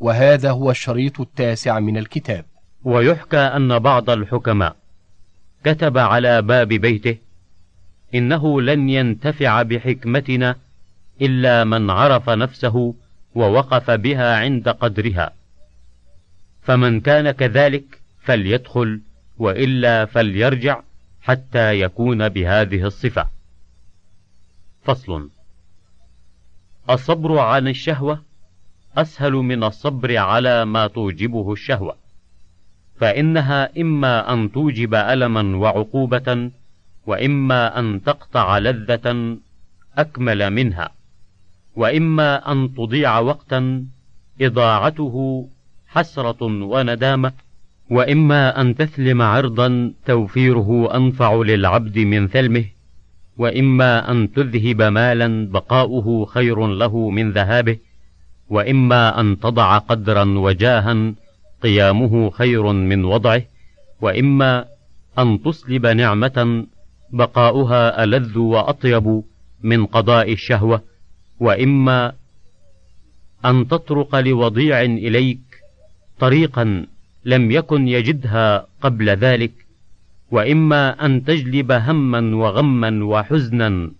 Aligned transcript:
وهذا 0.00 0.50
هو 0.50 0.70
الشريط 0.70 1.20
التاسع 1.20 1.78
من 1.78 1.96
الكتاب. 1.96 2.44
ويحكى 2.84 3.36
أن 3.36 3.78
بعض 3.78 4.10
الحكماء 4.10 4.76
كتب 5.64 5.98
على 5.98 6.42
باب 6.42 6.68
بيته 6.68 7.16
إنه 8.14 8.60
لن 8.60 8.88
ينتفع 8.90 9.62
بحكمتنا 9.62 10.56
إلا 11.22 11.64
من 11.64 11.90
عرف 11.90 12.30
نفسه 12.30 12.94
ووقف 13.34 13.90
بها 13.90 14.36
عند 14.36 14.68
قدرها. 14.68 15.32
فمن 16.62 17.00
كان 17.00 17.30
كذلك 17.30 18.00
فليدخل 18.22 19.00
وإلا 19.38 20.04
فليرجع 20.04 20.80
حتى 21.22 21.80
يكون 21.80 22.28
بهذه 22.28 22.82
الصفة. 22.86 23.26
فصل 24.84 25.28
الصبر 26.90 27.38
عن 27.38 27.68
الشهوة 27.68 28.27
أسهل 28.98 29.32
من 29.32 29.64
الصبر 29.64 30.16
على 30.16 30.64
ما 30.64 30.86
توجبه 30.86 31.52
الشهوة 31.52 31.94
فإنها 33.00 33.80
إما 33.80 34.32
أن 34.32 34.52
توجب 34.52 34.94
ألما 34.94 35.56
وعقوبة 35.56 36.50
وإما 37.06 37.78
أن 37.78 38.02
تقطع 38.02 38.58
لذة 38.58 39.36
أكمل 39.98 40.50
منها 40.50 40.88
وإما 41.76 42.52
أن 42.52 42.74
تضيع 42.74 43.18
وقتا 43.18 43.84
إضاعته 44.40 45.48
حسرة 45.88 46.42
وندامة 46.42 47.32
وإما 47.90 48.60
أن 48.60 48.74
تثلم 48.74 49.22
عرضا 49.22 49.92
توفيره 50.06 50.96
أنفع 50.96 51.34
للعبد 51.34 51.98
من 51.98 52.28
ثلمه 52.28 52.64
وإما 53.38 54.10
أن 54.10 54.32
تذهب 54.32 54.82
مالا 54.82 55.48
بقاؤه 55.50 56.24
خير 56.24 56.66
له 56.66 57.10
من 57.10 57.32
ذهابه. 57.32 57.78
وإما 58.50 59.20
أن 59.20 59.40
تضع 59.40 59.78
قدرا 59.78 60.24
وجاها 60.24 61.12
قيامه 61.62 62.30
خير 62.30 62.72
من 62.72 63.04
وضعه 63.04 63.42
وإما 64.00 64.64
أن 65.18 65.42
تصلب 65.42 65.86
نعمة 65.86 66.66
بقاؤها 67.12 68.04
ألذ 68.04 68.38
وأطيب 68.38 69.22
من 69.62 69.86
قضاء 69.86 70.32
الشهوة 70.32 70.82
وإما 71.40 72.12
أن 73.44 73.68
تطرق 73.68 74.16
لوضيع 74.16 74.82
إليك 74.82 75.40
طريقا 76.20 76.86
لم 77.24 77.50
يكن 77.50 77.88
يجدها 77.88 78.66
قبل 78.82 79.08
ذلك 79.08 79.52
وإما 80.30 81.06
أن 81.06 81.24
تجلب 81.24 81.72
هما 81.72 82.36
وغما 82.36 83.04
وحزنا 83.04 83.90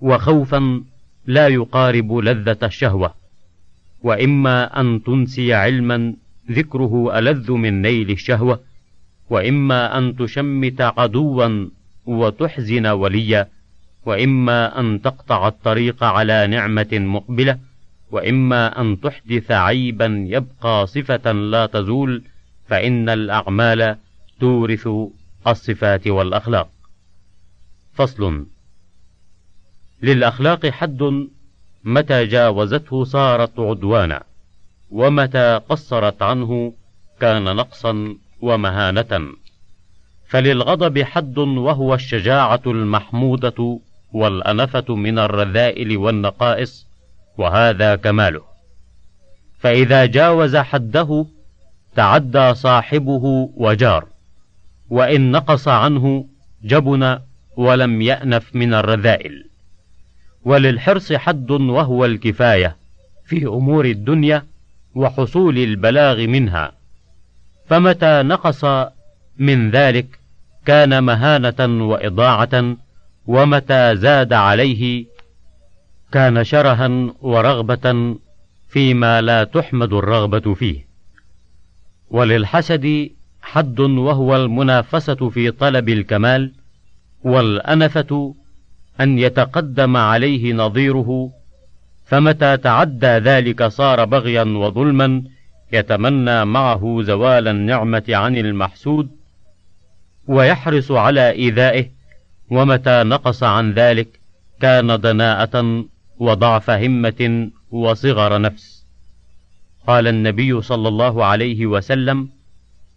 وخوفا 0.00 0.82
لا 1.26 1.48
يقارب 1.48 2.12
لذة 2.12 2.58
الشهوة. 2.62 3.14
وإما 4.02 4.80
أن 4.80 5.02
تنسي 5.02 5.54
علما 5.54 6.14
ذكره 6.50 7.18
ألذ 7.18 7.52
من 7.52 7.82
نيل 7.82 8.10
الشهوة 8.10 8.60
وإما 9.30 9.98
أن 9.98 10.16
تشمت 10.16 10.80
عدوا 10.80 11.68
وتحزن 12.06 12.86
وليا 12.86 13.48
وإما 14.06 14.80
أن 14.80 15.02
تقطع 15.02 15.48
الطريق 15.48 16.04
على 16.04 16.46
نعمة 16.46 16.88
مقبلة 16.92 17.58
وإما 18.10 18.80
أن 18.80 19.00
تحدث 19.00 19.50
عيبا 19.50 20.24
يبقى 20.28 20.86
صفة 20.86 21.32
لا 21.32 21.66
تزول 21.66 22.22
فإن 22.68 23.08
الأعمال 23.08 23.96
تورث 24.40 24.88
الصفات 25.46 26.06
والأخلاق. 26.06 26.68
فصل 27.94 28.46
للأخلاق 30.02 30.66
حد 30.66 31.28
متى 31.84 32.26
جاوزته 32.26 33.04
صارت 33.04 33.58
عدوانا 33.58 34.22
ومتى 34.90 35.60
قصرت 35.68 36.22
عنه 36.22 36.72
كان 37.20 37.56
نقصا 37.56 38.16
ومهانة. 38.40 39.28
فللغضب 40.28 41.02
حد 41.02 41.38
وهو 41.38 41.94
الشجاعة 41.94 42.62
المحمودة 42.66 43.78
والأنفة 44.12 44.94
من 44.94 45.18
الرذائل 45.18 45.96
والنقائص 45.96 46.86
وهذا 47.38 47.96
كماله. 47.96 48.42
فإذا 49.58 50.06
جاوز 50.06 50.56
حده 50.56 51.26
تعدى 51.96 52.54
صاحبه 52.54 53.50
وجار 53.56 54.06
وإن 54.90 55.30
نقص 55.30 55.68
عنه 55.68 56.26
جبن 56.64 57.18
ولم 57.56 58.02
يأنف 58.02 58.56
من 58.56 58.74
الرذائل. 58.74 59.47
وللحرص 60.48 61.12
حد 61.12 61.50
وهو 61.50 62.04
الكفاية 62.04 62.76
في 63.26 63.46
أمور 63.46 63.84
الدنيا 63.84 64.44
وحصول 64.94 65.58
البلاغ 65.58 66.26
منها. 66.26 66.72
فمتى 67.66 68.22
نقص 68.22 68.64
من 69.38 69.70
ذلك 69.70 70.06
كان 70.66 71.02
مهانة 71.02 71.88
وإضاعة 71.88 72.76
ومتى 73.26 73.96
زاد 73.96 74.32
عليه 74.32 75.04
كان 76.12 76.44
شرها 76.44 77.12
ورغبة 77.20 78.16
فيما 78.68 79.20
لا 79.20 79.44
تحمد 79.44 79.92
الرغبة 79.92 80.54
فيه. 80.54 80.86
وللحسد 82.10 83.10
حد 83.42 83.80
وهو 83.80 84.36
المنافسة 84.36 85.28
في 85.28 85.50
طلب 85.50 85.88
الكمال 85.88 86.52
والأنفة 87.24 88.34
أن 89.00 89.18
يتقدم 89.18 89.96
عليه 89.96 90.52
نظيره 90.52 91.30
فمتى 92.06 92.56
تعدى 92.56 93.06
ذلك 93.06 93.64
صار 93.64 94.04
بغيا 94.04 94.42
وظلما 94.42 95.22
يتمنى 95.72 96.44
معه 96.44 96.98
زوال 97.02 97.48
النعمة 97.48 98.04
عن 98.08 98.36
المحسود 98.36 99.08
ويحرص 100.28 100.90
على 100.90 101.30
إيذائه 101.30 101.86
ومتى 102.50 103.02
نقص 103.02 103.42
عن 103.42 103.72
ذلك 103.72 104.08
كان 104.60 105.00
دناءة 105.00 105.84
وضعف 106.18 106.70
همة 106.70 107.50
وصغر 107.70 108.40
نفس. 108.40 108.84
قال 109.86 110.08
النبي 110.08 110.62
صلى 110.62 110.88
الله 110.88 111.24
عليه 111.24 111.66
وسلم 111.66 112.28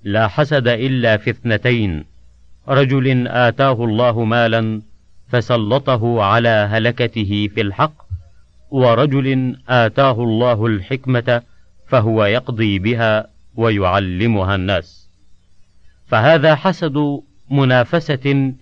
لا 0.03 0.28
حسد 0.28 0.68
إلا 0.68 1.18
في 1.18 1.29
اثنتين 1.29 2.03
رجل 2.68 3.28
آتاه 3.28 3.83
الله 3.85 4.23
مالا 4.23 4.81
فسلطه 5.31 6.24
على 6.24 6.50
هلكته 6.50 7.50
في 7.56 7.62
الحق 7.62 7.94
ورجل 8.72 9.58
آتاه 9.69 10.24
الله 10.24 10.66
الحكمة 10.66 11.42
فهو 11.88 12.25
يقضي 12.25 12.80
بها 12.80 13.28
ويعلمها 13.56 14.56
الناس. 14.56 15.09
فهذا 16.08 16.56
حسد 16.56 17.22
منافسة 17.52 18.53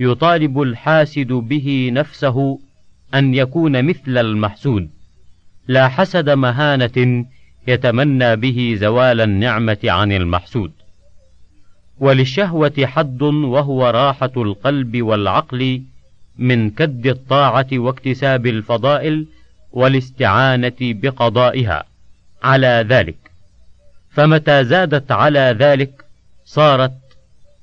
يطالب 0.00 0.60
الحاسد 0.62 1.32
به 1.32 1.90
نفسه 1.92 2.58
أن 3.14 3.34
يكون 3.34 3.84
مثل 3.84 4.18
المحسود 4.18 4.90
لا 5.68 5.88
حسد 5.88 6.30
مهانة 6.30 7.26
يتمنى 7.68 8.36
به 8.36 8.76
زوال 8.78 9.20
النعمة 9.20 9.78
عن 9.84 10.12
المحسود. 10.12 10.72
وللشهوة 12.00 12.86
حد 12.86 13.22
وهو 13.22 13.90
راحة 13.90 14.32
القلب 14.36 15.02
والعقل 15.02 15.82
من 16.40 16.70
كد 16.70 17.06
الطاعة 17.06 17.66
واكتساب 17.72 18.46
الفضائل 18.46 19.26
والاستعانة 19.72 20.76
بقضائها. 20.80 21.84
على 22.42 22.86
ذلك. 22.88 23.16
فمتى 24.10 24.64
زادت 24.64 25.12
على 25.12 25.56
ذلك 25.58 26.04
صارت 26.44 26.92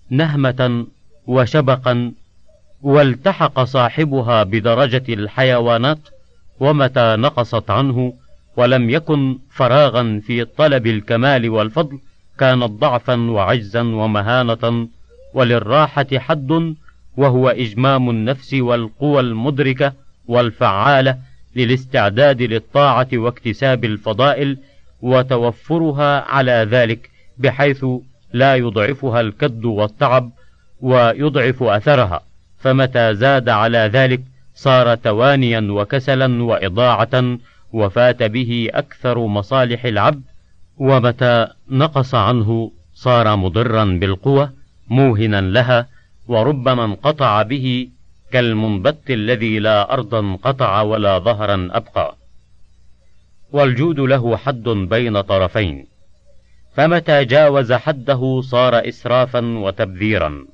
نهمة 0.10 0.86
وشبقا 1.28 2.12
والتحق 2.82 3.64
صاحبها 3.64 4.44
بدرجة 4.44 5.04
الحيوانات 5.10 6.00
ومتى 6.60 7.16
نقصت 7.16 7.70
عنه 7.70 8.14
ولم 8.58 8.90
يكن 8.90 9.38
فراغا 9.52 10.22
في 10.28 10.46
طلب 10.46 10.88
الكمال 10.88 11.50
والفضل 11.50 12.00
كانت 12.40 12.64
ضعفا 12.64 13.16
وعجزا 13.16 13.82
ومهانة 13.82 14.88
وللراحة 15.34 16.08
حد 16.18 16.76
وهو 17.18 17.50
إجمام 17.50 18.10
النفس 18.10 18.54
والقوى 18.54 19.20
المدركة 19.20 19.94
والفعالة 20.28 21.18
للاستعداد 21.56 22.42
للطاعة 22.42 23.08
واكتساب 23.14 23.86
الفضائل 23.86 24.58
وتوفرها 25.02 26.22
على 26.22 26.68
ذلك 26.72 27.10
بحيث 27.38 27.86
لا 28.34 28.56
يضعفها 28.56 29.22
الكد 29.22 29.66
والتعب 29.66 30.32
ويضعف 30.82 31.64
أثرها. 31.64 32.22
فمتى 32.60 33.16
زاد 33.16 33.50
على 33.50 33.78
ذلك 33.78 34.22
صار 34.56 34.96
توانيا 34.96 35.68
وكسلا 35.70 36.44
وإضاعة 36.44 37.38
وفات 37.74 38.24
به 38.24 38.70
أكثر 38.74 39.26
مصالح 39.28 39.86
العبد 39.86 40.22
ومتى 40.78 41.48
نقص 41.70 42.16
عنه 42.16 42.72
صار 42.94 43.36
مضرا 43.36 43.86
بالقوى 43.86 44.50
موهنا 44.90 45.42
لها 45.42 45.88
وربما 46.28 46.86
انقطع 46.86 47.42
به 47.42 47.90
كالمنبت 48.32 49.10
الذي 49.10 49.60
لا 49.60 49.94
أرضا 49.94 50.38
قطع 50.44 50.82
ولا 50.82 51.20
ظهرا 51.20 51.70
أبقى. 51.72 52.16
والجود 53.52 54.00
له 54.00 54.38
حد 54.38 54.64
بين 54.64 55.22
طرفين. 55.22 55.88
فمتى 56.74 57.26
جاوز 57.26 57.74
حده 57.74 58.42
صار 58.42 58.88
إسرافا 58.88 59.58
وتبذيرا. 59.58 60.46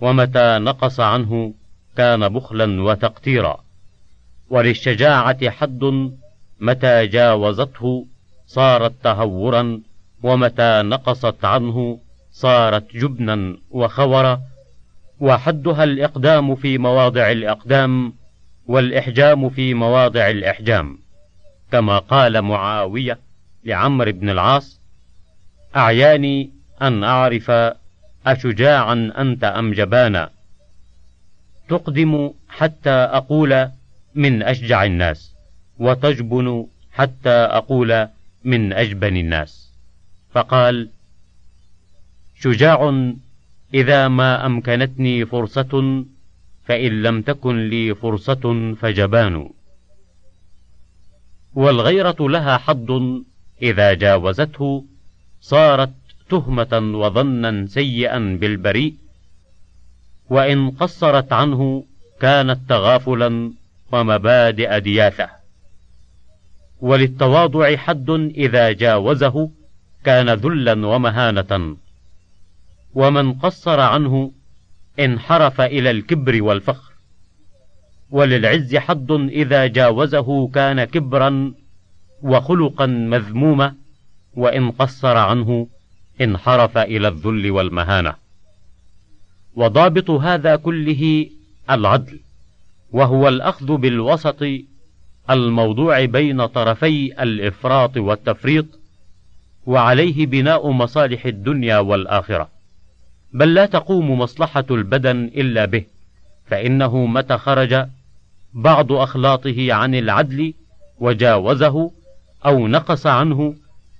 ومتى 0.00 0.58
نقص 0.58 1.00
عنه 1.00 1.54
كان 1.96 2.28
بخلا 2.28 2.82
وتقتيرا. 2.82 3.60
وللشجاعة 4.50 5.50
حد 5.50 6.10
متى 6.60 7.06
جاوزته 7.06 8.06
صارت 8.46 8.92
تهورا. 9.02 9.80
ومتى 10.22 10.82
نقصت 10.82 11.44
عنه 11.44 11.98
صارت 12.32 12.96
جبنا 12.96 13.56
وخورا. 13.70 14.40
وحدها 15.22 15.84
الإقدام 15.84 16.54
في 16.54 16.78
مواضع 16.78 17.30
الأقدام 17.30 18.12
والإحجام 18.66 19.50
في 19.50 19.74
مواضع 19.74 20.30
الإحجام. 20.30 20.98
كما 21.72 21.98
قال 21.98 22.42
معاوية 22.42 23.18
لعمر 23.64 24.10
بن 24.10 24.30
العاص 24.30 24.80
أعياني 25.76 26.50
أن 26.82 27.04
أعرف 27.04 27.50
أشجاعا 28.26 29.12
أنت 29.18 29.44
أم 29.44 29.72
جبانا؟ 29.72 30.30
تقدم 31.68 32.30
حتى 32.48 32.90
أقول 32.90 33.68
من 34.14 34.42
أشجع 34.42 34.84
الناس 34.84 35.32
وتجبن 35.78 36.66
حتى 36.92 37.30
أقول 37.30 38.08
من 38.44 38.72
أجبن 38.72 39.16
الناس. 39.16 39.70
فقال 40.32 40.88
شجاع 42.40 42.90
إذا 43.74 44.08
ما 44.08 44.46
أمكنتني 44.46 45.26
فرصة 45.26 46.04
فإن 46.64 47.02
لم 47.02 47.22
تكن 47.22 47.68
لي 47.68 47.94
فرصة 47.94 48.74
فجبان. 48.80 49.50
والغيرة 51.54 52.16
لها 52.20 52.56
حد 52.56 53.22
إذا 53.62 53.94
جاوزته 53.94 54.84
صارت 55.40 55.92
تهمة 56.30 56.92
وظنا 56.94 57.66
سيئا 57.66 58.38
بالبريء. 58.40 58.94
وإن 60.30 60.70
قصرت 60.70 61.32
عنه 61.32 61.84
كانت 62.20 62.58
تغافلا 62.68 63.52
ومبادئ 63.92 64.80
دياثة. 64.80 65.28
وللتواضع 66.80 67.76
حد 67.76 68.10
إذا 68.10 68.72
جاوزه 68.72 69.50
كان 70.04 70.30
ذلا 70.30 70.86
ومهانة. 70.86 71.76
ومن 72.94 73.32
قصر 73.32 73.80
عنه 73.80 74.32
انحرف 75.00 75.60
إلى 75.60 75.90
الكبر 75.90 76.42
والفخر. 76.42 76.92
وللعز 78.10 78.76
حد 78.76 79.10
إذا 79.10 79.66
جاوزه 79.66 80.48
كان 80.48 80.84
كبرا 80.84 81.54
وخلقا 82.22 82.86
مذموما 82.86 83.74
وإن 84.34 84.70
قصر 84.70 85.16
عنه 85.16 85.66
انحرف 86.20 86.78
إلى 86.78 87.08
الذل 87.08 87.50
والمهانة. 87.50 88.14
وضابط 89.54 90.10
هذا 90.10 90.56
كله 90.56 91.30
العدل 91.70 92.20
وهو 92.92 93.28
الأخذ 93.28 93.76
بالوسط 93.76 94.44
الموضوع 95.30 96.04
بين 96.04 96.46
طرفي 96.46 97.22
الإفراط 97.22 97.96
والتفريط 97.96 98.66
وعليه 99.66 100.26
بناء 100.26 100.70
مصالح 100.70 101.26
الدنيا 101.26 101.78
والآخرة. 101.78 102.48
بل 103.32 103.54
لا 103.54 103.66
تقوم 103.66 104.18
مصلحة 104.18 104.64
البدن 104.70 105.24
إلا 105.24 105.64
به 105.64 105.84
فإنه 106.46 107.06
متى 107.06 107.38
خرج 107.38 107.86
بعض 108.54 108.92
أخلاطه 108.92 109.72
عن 109.72 109.94
العدل 109.94 110.54
وجاوزه 110.98 111.90
أو 112.46 112.68
نقص 112.68 113.06
عنه 113.06 113.54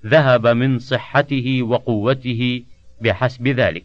ذهب 0.07 0.47
من 0.47 0.79
صحته 0.79 1.63
وقوته 1.63 2.63
بحسب 3.01 3.49
ذلك. 3.49 3.85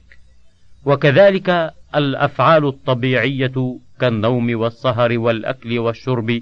وكذلك 0.85 1.73
الأفعال 1.95 2.65
الطبيعية 2.65 3.77
كالنوم 3.99 4.59
والسهر 4.59 5.19
والأكل 5.19 5.79
والشرب 5.79 6.41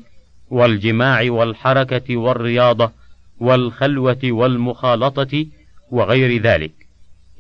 والجماع 0.50 1.31
والحركة 1.31 2.18
والرياضة 2.18 2.92
والخلوة 3.40 4.19
والمخالطة 4.24 5.46
وغير 5.92 6.42
ذلك. 6.42 6.85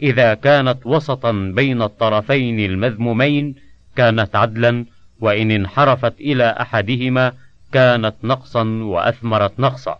إذا 0.01 0.33
كانت 0.33 0.85
وسطا 0.85 1.31
بين 1.31 1.81
الطرفين 1.81 2.59
المذمومين 2.59 3.55
كانت 3.95 4.35
عدلا 4.35 4.85
وإن 5.19 5.51
انحرفت 5.51 6.19
إلى 6.19 6.49
أحدهما 6.61 7.33
كانت 7.71 8.15
نقصا 8.23 8.63
وأثمرت 8.63 9.59
نقصا. 9.59 9.99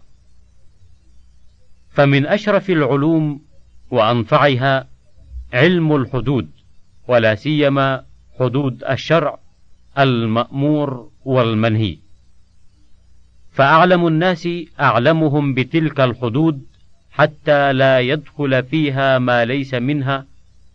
فمن 1.91 2.25
أشرف 2.25 2.69
العلوم 2.69 3.41
وأنفعها 3.91 4.87
علم 5.53 5.95
الحدود 5.95 6.49
ولا 7.07 7.35
سيما 7.35 8.03
حدود 8.39 8.83
الشرع 8.83 9.39
المأمور 9.99 11.09
والمنهي. 11.25 11.97
فأعلم 13.53 14.07
الناس 14.07 14.49
أعلمهم 14.79 15.53
بتلك 15.53 15.99
الحدود 15.99 16.63
حتى 17.17 17.73
لا 17.73 17.99
يدخل 17.99 18.63
فيها 18.63 19.19
ما 19.19 19.45
ليس 19.45 19.73
منها 19.73 20.25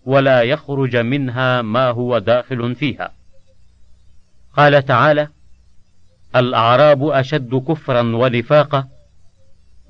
ولا 0.04 0.42
يخرج 0.42 0.96
منها 0.96 1.62
ما 1.62 1.88
هو 1.90 2.18
داخل 2.18 2.74
فيها. 2.74 3.12
قال 4.56 4.84
تعالى 4.84 5.28
الأعراب 6.36 7.04
أشد 7.08 7.54
كفرا 7.54 8.00
ونفاقا 8.00 8.88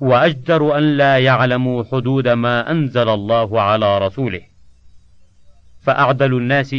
وأجدر 0.01 0.79
أن 0.79 0.97
لا 0.97 1.19
يعلموا 1.19 1.85
حدود 1.93 2.29
ما 2.29 2.71
أنزل 2.71 3.09
الله 3.09 3.61
على 3.61 3.99
رسوله. 3.99 4.41
فأعدل 5.83 6.35
الناس 6.35 6.77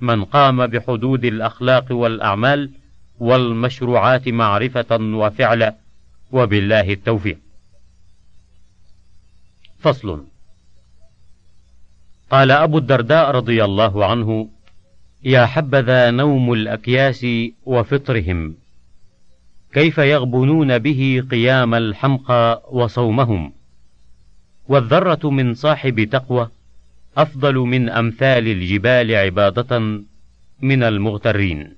من 0.00 0.24
قام 0.24 0.66
بحدود 0.66 1.24
الأخلاق 1.24 1.92
والأعمال 1.92 2.70
والمشروعات 3.18 4.28
معرفة 4.28 4.96
وفعلا 5.00 5.74
وبالله 6.32 6.92
التوفيق. 6.92 7.43
فصل. 9.84 10.24
قال 12.30 12.50
أبو 12.50 12.78
الدرداء 12.78 13.30
رضي 13.30 13.64
الله 13.64 14.06
عنه 14.06 14.48
يا 15.24 15.46
حبذا 15.46 16.10
نوم 16.10 16.52
الأكياس 16.52 17.26
وفطرهم 17.66 18.54
كيف 19.72 19.98
يغبنون 19.98 20.78
به 20.78 21.22
قيام 21.30 21.74
الحمقى 21.74 22.62
وصومهم؟ 22.70 23.52
والذرة 24.68 25.30
من 25.30 25.54
صاحب 25.54 26.04
تقوى 26.04 26.50
أفضل 27.16 27.54
من 27.54 27.88
أمثال 27.88 28.48
الجبال 28.48 29.14
عبادة 29.14 29.78
من 30.60 30.82
المغترين. 30.82 31.74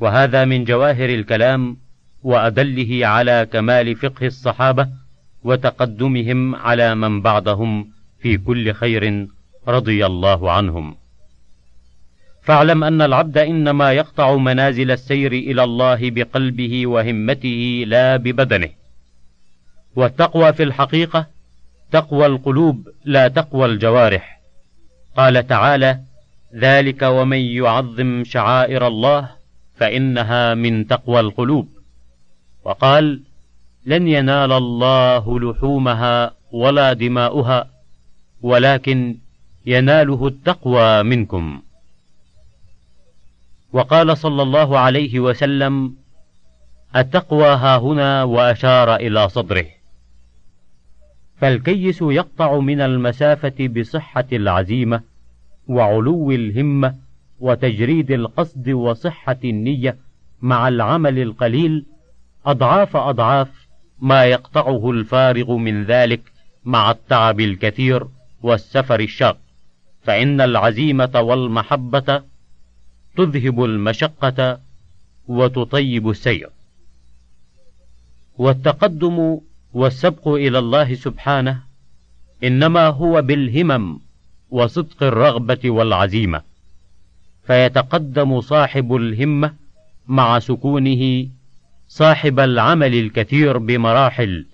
وهذا 0.00 0.44
من 0.44 0.64
جواهر 0.64 1.08
الكلام 1.08 1.76
وأدله 2.22 3.06
على 3.06 3.48
كمال 3.52 3.96
فقه 3.96 4.26
الصحابة 4.26 5.05
وتقدمهم 5.46 6.54
على 6.54 6.94
من 6.94 7.20
بعدهم 7.22 7.88
في 8.20 8.36
كل 8.36 8.72
خير 8.72 9.26
رضي 9.68 10.06
الله 10.06 10.52
عنهم. 10.52 10.96
فاعلم 12.42 12.84
أن 12.84 13.02
العبد 13.02 13.38
إنما 13.38 13.92
يقطع 13.92 14.36
منازل 14.36 14.90
السير 14.90 15.32
إلى 15.32 15.64
الله 15.64 16.10
بقلبه 16.10 16.86
وهمته 16.86 17.84
لا 17.86 18.16
ببدنه. 18.16 18.68
والتقوى 19.96 20.52
في 20.52 20.62
الحقيقة 20.62 21.26
تقوى 21.92 22.26
القلوب 22.26 22.88
لا 23.04 23.28
تقوى 23.28 23.66
الجوارح. 23.66 24.40
قال 25.16 25.46
تعالى 25.46 26.00
ذلك 26.54 27.02
ومن 27.02 27.38
يعظم 27.38 28.24
شعائر 28.24 28.86
الله 28.86 29.30
فإنها 29.76 30.54
من 30.54 30.86
تقوى 30.86 31.20
القلوب. 31.20 31.68
وقال 32.64 33.20
لن 33.86 34.08
ينال 34.08 34.52
الله 34.52 35.40
لحومها 35.40 36.34
ولا 36.52 36.92
دماؤها 36.92 37.70
ولكن 38.42 39.16
يناله 39.66 40.26
التقوى 40.26 41.02
منكم. 41.02 41.62
وقال 43.72 44.16
صلى 44.16 44.42
الله 44.42 44.78
عليه 44.78 45.20
وسلم 45.20 45.94
التقوى 46.96 47.48
ها 47.48 47.78
هنا 47.78 48.22
وأشار 48.22 48.96
إلى 48.96 49.28
صدره. 49.28 49.66
فالكيس 51.40 52.02
يقطع 52.02 52.58
من 52.58 52.80
المسافة 52.80 53.68
بصحة 53.68 54.24
العزيمة 54.32 55.00
وعلو 55.68 56.30
الهمة 56.30 56.94
وتجريد 57.40 58.10
القصد 58.10 58.68
وصحة 58.68 59.36
النية 59.44 59.96
مع 60.42 60.68
العمل 60.68 61.18
القليل 61.18 61.84
أضعاف 62.46 62.96
أضعاف 62.96 63.65
ما 64.00 64.24
يقطعه 64.24 64.90
الفارغ 64.90 65.56
من 65.56 65.84
ذلك 65.84 66.20
مع 66.64 66.90
التعب 66.90 67.40
الكثير 67.40 68.06
والسفر 68.42 69.00
الشاق. 69.00 69.38
فإن 70.02 70.40
العزيمة 70.40 71.20
والمحبة 71.20 72.22
تذهب 73.16 73.64
المشقة 73.64 74.60
وتطيب 75.28 76.10
السير. 76.10 76.50
والتقدم 78.38 79.38
والسبق 79.72 80.28
إلى 80.28 80.58
الله 80.58 80.94
سبحانه 80.94 81.62
إنما 82.44 82.86
هو 82.86 83.22
بالهمم 83.22 84.00
وصدق 84.50 85.02
الرغبة 85.02 85.70
والعزيمة. 85.70 86.42
فيتقدم 87.46 88.40
صاحب 88.40 88.94
الهمة 88.96 89.54
مع 90.06 90.38
سكونه 90.38 91.28
صاحب 91.88 92.40
العمل 92.40 92.94
الكثير 92.94 93.58
بمراحل 93.58 94.46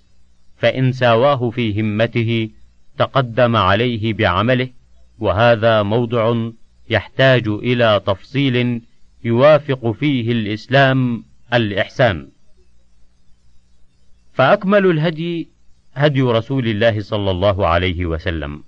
فإن 0.57 0.91
ساواه 0.91 1.49
في 1.49 1.81
همته 1.81 2.49
تقدم 2.97 3.55
عليه 3.55 4.13
بعمله 4.13 4.69
وهذا 5.19 5.83
موضع 5.83 6.49
يحتاج 6.89 7.47
إلى 7.47 8.01
تفصيل 8.05 8.81
يوافق 9.23 9.91
فيه 9.91 10.31
الإسلام 10.31 11.23
الإحسان. 11.53 12.27
فأكمل 14.33 14.85
الهدي 14.85 15.47
هدي 15.95 16.21
رسول 16.21 16.67
الله 16.67 17.01
صلى 17.01 17.31
الله 17.31 17.67
عليه 17.67 18.05
وسلم. 18.05 18.63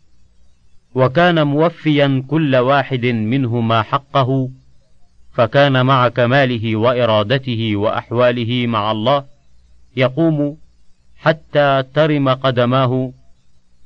وكان 0.95 1.48
موفيا 1.48 2.24
كل 2.27 2.55
واحد 2.55 3.05
منهما 3.05 3.81
حقه 3.81 4.50
فكان 5.36 5.86
مع 5.86 6.08
كماله 6.08 6.75
وإرادته 6.75 7.75
وأحواله 7.75 8.68
مع 8.68 8.92
الله 8.92 9.25
يقوم 9.98 10.58
حتى 11.18 11.84
ترم 11.94 12.30
قدماه 12.30 13.12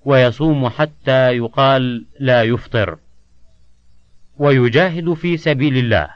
ويصوم 0.06 0.70
حتى 0.70 1.38
يقال 1.38 2.06
لا 2.20 2.44
يفطر. 2.44 2.98
ويجاهد 4.39 5.13
في 5.13 5.38
سبيل 5.38 5.77
الله 5.77 6.10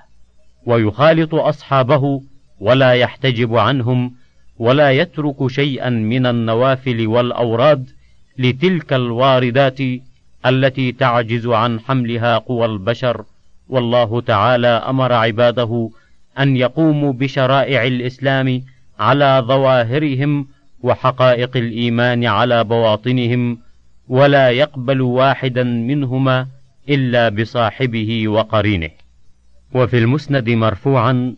ويخالط 0.66 1.36
أصحابه 1.36 2.22
ولا 2.60 2.94
يحتجب 2.94 3.56
عنهم 3.56 4.13
ولا 4.60 4.92
يترك 4.92 5.48
شيئا 5.48 5.90
من 5.90 6.25
النوافل 6.25 7.08
والأوراد 7.08 7.90
لتلك 8.38 8.94
الواردات 8.94 9.80
التي 10.46 10.92
تعجز 10.92 11.48
عن 11.48 11.80
حملها 11.80 12.38
قوى 12.38 12.66
البشر 12.66 13.25
والله 13.70 14.22
تعالى 14.22 14.67
أمر 14.67 15.13
عباده 15.13 15.89
أن 16.39 16.58
يقوموا 16.58 17.13
بشرائع 17.13 17.84
الإسلام 17.84 18.63
على 19.00 19.43
ظواهرهم 19.48 20.48
وحقائق 20.84 21.58
الإيمان 21.58 22.25
على 22.25 22.63
بواطنهم 22.63 23.58
ولا 24.08 24.50
يقبل 24.50 25.01
واحدا 25.01 25.63
منهما 25.63 26.48
إلا 26.89 27.29
بصاحبه 27.29 28.27
وقرينه. 28.27 28.89
وفي 29.74 29.98
المسند 29.98 30.50
مرفوعا 30.50 31.36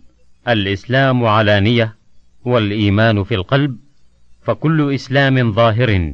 الإسلام 0.47 1.25
علانيه 1.25 1.95
والإيمان 2.45 3.23
في 3.23 3.35
القلب 3.35 3.77
فكل 4.43 4.93
إسلام 4.93 5.51
ظاهر 5.51 6.13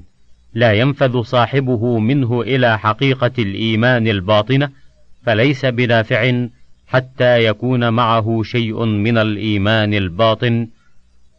لا 0.53 0.73
ينفذ 0.73 1.21
صاحبه 1.21 1.99
منه 1.99 2.41
إلى 2.41 2.79
حقيقة 2.79 3.31
الإيمان 3.39 4.07
الباطنة 4.07 4.69
فليس 5.25 5.65
بنافع 5.65 6.47
حتى 6.87 7.45
يكون 7.45 7.89
معه 7.93 8.41
شيء 8.43 8.85
من 8.85 9.17
الإيمان 9.17 9.93
الباطن 9.93 10.67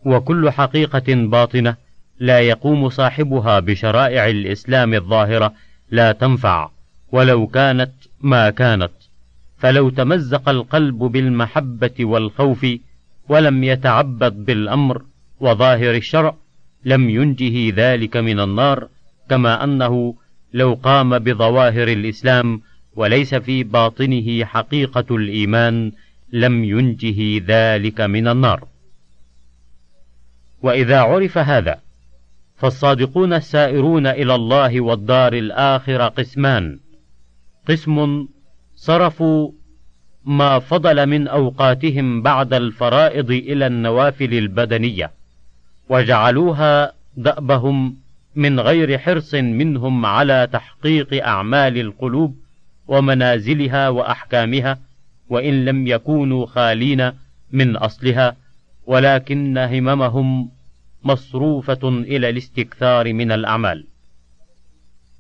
وكل 0.05 0.51
حقيقة 0.51 1.15
باطنة 1.15 1.77
لا 2.21 2.41
يقوم 2.41 2.89
صاحبها 2.89 3.61
بشرائع 3.61 4.29
الإسلام 4.29 4.95
الظاهرة 4.95 5.55
لا 5.91 6.13
تنفع 6.13 6.69
ولو 7.13 7.47
كانت 7.47 7.93
ما 8.21 8.51
كانت. 8.51 8.91
فلو 9.59 9.91
تمزق 9.91 10.49
القلب 10.49 10.99
بالمحبة 10.99 11.95
والخوف 12.01 12.67
ولم 13.29 13.65
يتعبد 13.65 14.45
بالأمر 14.45 15.03
وظاهر 15.41 15.95
الشرع 15.95 16.35
لم 16.85 17.11
ينجه 17.11 17.73
ذلك 17.77 18.17
من 18.17 18.41
النار 18.41 18.89
كما 19.31 19.65
أنه 19.65 20.15
لو 20.53 20.79
قام 20.83 21.19
بظواهر 21.19 21.89
الإسلام 21.89 22.61
وليس 22.97 23.35
في 23.35 23.65
باطنه 23.65 24.45
حقيقة 24.45 25.17
الإيمان 25.17 25.93
لم 26.33 26.65
ينجه 26.65 27.45
ذلك 27.47 28.01
من 28.01 28.29
النار. 28.29 28.69
وإذا 30.63 31.01
عرف 31.01 31.39
هذا 31.39 31.81
فالصادقون 32.57 33.33
السائرون 33.33 34.07
إلى 34.07 34.35
الله 34.35 34.81
والدار 34.81 35.33
الآخرة 35.33 36.09
قسمان. 36.09 36.79
قسم 37.69 38.27
صرفوا 38.77 39.51
ما 40.25 40.59
فضل 40.59 41.07
من 41.07 41.29
أوقاتهم 41.29 42.23
بعد 42.23 42.55
الفرائض 42.55 43.31
إلى 43.31 43.67
النوافل 43.67 44.35
البدنية 44.35 45.11
وجعلوها 45.89 46.93
دأبهم 47.17 47.97
من 48.37 48.61
غير 48.61 48.99
حرص 48.99 49.35
منهم 49.35 50.07
على 50.07 50.49
تحقيق 50.53 51.27
أعمال 51.27 51.79
القلوب 51.79 52.37
ومنازلها 52.93 53.89
وأحكامها 53.89 54.79
وإن 55.29 55.65
لم 55.65 55.87
يكونوا 55.87 56.47
خالين 56.47 57.13
من 57.53 57.77
أصلها 57.77 58.37
ولكن 58.87 59.59
هممهم 59.59 60.51
مصروفة 61.05 61.89
إلى 61.89 62.29
الاستكثار 62.29 63.13
من 63.13 63.33
الأعمال. 63.33 63.87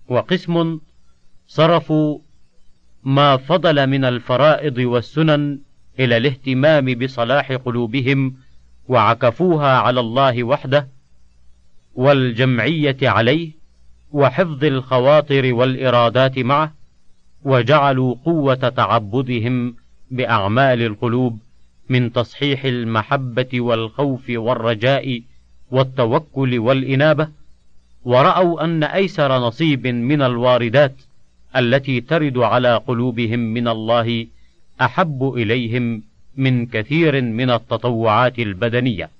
وقسم 0.08 0.80
صرفوا 1.46 2.18
ما 3.04 3.36
فضل 3.36 3.86
من 3.86 4.04
الفرائض 4.04 4.78
والسنن 4.78 5.58
إلى 5.98 6.16
الاهتمام 6.16 6.94
بصلاح 6.94 7.52
قلوبهم 7.52 8.36
وعكفوها 8.88 9.76
على 9.78 10.00
الله 10.00 10.44
وحده 10.44 10.88
والجمعية 11.94 12.96
عليه 13.02 13.52
وحفظ 14.12 14.64
الخواطر 14.64 15.54
والإرادات 15.54 16.38
معه 16.38 16.81
وجعلوا 17.44 18.14
قوة 18.24 18.54
تعبدهم 18.54 19.74
بأعمال 20.10 20.82
القلوب 20.82 21.38
من 21.88 22.12
تصحيح 22.12 22.64
المحبة 22.64 23.60
والخوف 23.60 24.22
والرجاء 24.30 25.22
والتوكل 25.70 26.58
والإنابة 26.58 27.28
ورأوا 28.04 28.64
أن 28.64 28.84
أيسر 28.84 29.38
نصيب 29.38 29.86
من 29.86 30.22
الواردات 30.22 30.94
التي 31.56 32.00
ترد 32.00 32.38
على 32.38 32.76
قلوبهم 32.76 33.38
من 33.38 33.68
الله 33.68 34.26
أحب 34.80 35.32
إليهم 35.36 36.02
من 36.36 36.66
كثير 36.66 37.20
من 37.20 37.50
التطوعات 37.50 38.38
البدنية. 38.38 39.10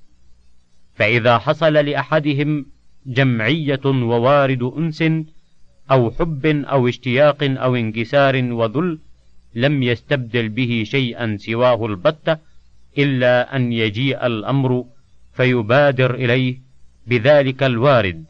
فإذا 0.94 1.38
حصل 1.38 1.72
لأحدهم 1.72 2.66
جمعية 3.06 3.80
ووارد 3.84 4.62
أنس 4.62 5.04
أو 5.90 6.10
حب 6.10 6.46
أو 6.46 6.88
اشتياق 6.88 7.38
أو 7.42 7.76
انكسار 7.76 8.52
وذل 8.52 8.98
لم 9.54 9.82
يستبدل 9.82 10.48
به 10.48 10.82
شيئا 10.86 11.36
سواه 11.40 11.86
البتة 11.86 12.36
إلا 12.98 13.56
أن 13.56 13.72
يجيء 13.72 14.26
الأمر 14.26 14.84
فيبادر 15.32 16.14
إليه 16.14 16.58
بذلك 17.06 17.62
الوارد 17.62 18.24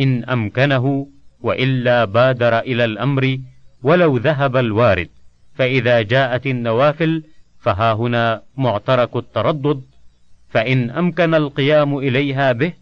إن 0.00 0.24
أمكنه 0.24 1.08
وإلا 1.40 2.04
بادر 2.04 2.58
إلى 2.58 2.84
الأمر 2.84 3.38
ولو 3.82 4.16
ذهب 4.16 4.56
الوارد 4.56 5.08
فإذا 5.54 6.02
جاءت 6.02 6.46
النوافل 6.46 7.22
فها 7.60 7.92
هنا 7.92 8.42
معترك 8.56 9.16
التردد 9.16 9.82
فإن 10.48 10.90
أمكن 10.90 11.34
القيام 11.34 11.98
إليها 11.98 12.52
به 12.52 12.72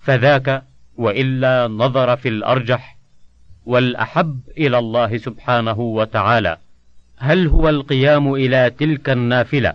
فذاك 0.00 0.62
وإلا 0.96 1.68
نظر 1.68 2.16
في 2.16 2.28
الأرجح 2.28 2.98
والأحب 3.66 4.40
إلى 4.58 4.78
الله 4.78 5.16
سبحانه 5.16 5.80
وتعالى. 5.80 6.56
هل 7.16 7.46
هو 7.46 7.68
القيام 7.68 8.34
إلى 8.34 8.70
تلك 8.78 9.10
النافلة؟ 9.10 9.74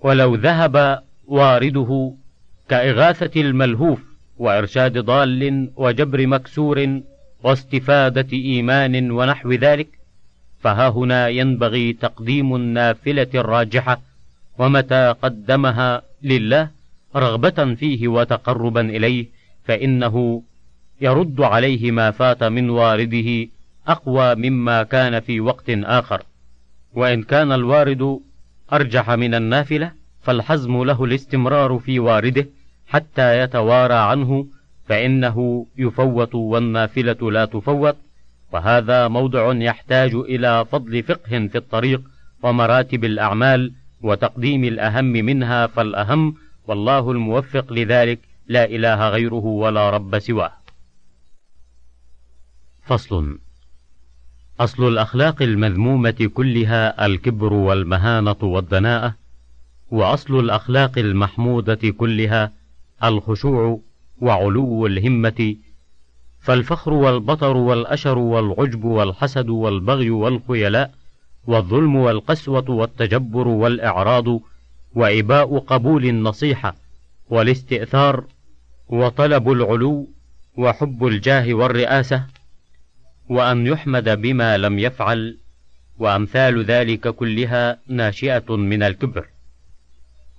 ولو 0.00 0.34
ذهب 0.34 1.02
وارده 1.26 2.12
كإغاثة 2.68 3.40
الملهوف 3.40 4.00
وإرشاد 4.38 4.98
ضال 4.98 5.70
وجبر 5.76 6.26
مكسور 6.26 7.00
واستفادة 7.42 8.26
إيمان 8.32 9.10
ونحو 9.10 9.52
ذلك 9.52 9.88
فها 10.60 10.88
هنا 10.88 11.28
ينبغي 11.28 11.92
تقديم 11.92 12.56
النافلة 12.56 13.28
الراجحة 13.34 14.00
ومتى 14.58 15.14
قدمها 15.22 16.02
لله 16.22 16.70
رغبة 17.16 17.74
فيه 17.74 18.08
وتقربا 18.08 18.80
إليه 18.80 19.26
فإنه 19.64 20.42
يرد 21.00 21.40
عليه 21.40 21.90
ما 21.90 22.10
فات 22.10 22.44
من 22.44 22.70
وارده 22.70 23.48
أقوى 23.86 24.34
مما 24.34 24.82
كان 24.82 25.20
في 25.20 25.40
وقت 25.40 25.64
آخر. 25.68 26.22
وإن 26.94 27.22
كان 27.22 27.52
الوارد 27.52 28.20
أرجح 28.72 29.10
من 29.10 29.34
النافلة 29.34 29.92
فالحزم 30.22 30.84
له 30.84 31.04
الاستمرار 31.04 31.78
في 31.78 31.98
وارده 31.98 32.46
حتى 32.88 33.38
يتوارى 33.38 33.94
عنه 33.94 34.46
فإنه 34.88 35.66
يفوت 35.78 36.34
والنافلة 36.34 37.30
لا 37.30 37.44
تفوت. 37.44 37.96
وهذا 38.52 39.08
موضع 39.08 39.52
يحتاج 39.54 40.14
إلى 40.14 40.64
فضل 40.64 41.02
فقه 41.02 41.48
في 41.48 41.58
الطريق 41.58 42.02
ومراتب 42.42 43.04
الأعمال 43.04 43.72
وتقديم 44.02 44.64
الأهم 44.64 45.04
منها 45.04 45.66
فالأهم 45.66 46.34
والله 46.68 47.10
الموفق 47.10 47.72
لذلك 47.72 48.18
لا 48.48 48.64
إله 48.64 49.08
غيره 49.08 49.44
ولا 49.44 49.90
رب 49.90 50.18
سواه. 50.18 50.63
فصل. 52.86 53.38
أصل 54.60 54.88
الأخلاق 54.88 55.42
المذمومة 55.42 56.30
كلها 56.34 57.06
الكبر 57.06 57.52
والمهانة 57.52 58.36
والدناءة 58.42 59.14
وأصل 59.90 60.40
الأخلاق 60.40 60.98
المحمودة 60.98 61.90
كلها 61.90 62.52
الخشوع 63.04 63.80
وعلو 64.20 64.86
الهمة. 64.86 65.56
فالفخر 66.40 66.92
والبطر 66.92 67.56
والأشر 67.56 68.18
والعجب 68.18 68.84
والحسد 68.84 69.48
والبغي 69.48 70.10
والخيلاء 70.10 70.94
والظلم 71.46 71.96
والقسوة 71.96 72.70
والتجبر 72.70 73.48
والإعراض 73.48 74.40
وإباء 74.94 75.58
قبول 75.58 76.04
النصيحة 76.04 76.76
والاستئثار 77.30 78.24
وطلب 78.88 79.50
العلو 79.50 80.08
وحب 80.56 81.06
الجاه 81.06 81.54
والرئاسة. 81.54 82.26
وأن 83.28 83.66
يحمد 83.66 84.08
بما 84.08 84.58
لم 84.58 84.78
يفعل 84.78 85.38
وأمثال 85.98 86.64
ذلك 86.64 87.08
كلها 87.08 87.78
ناشئة 87.86 88.56
من 88.56 88.82
الكبر. 88.82 89.26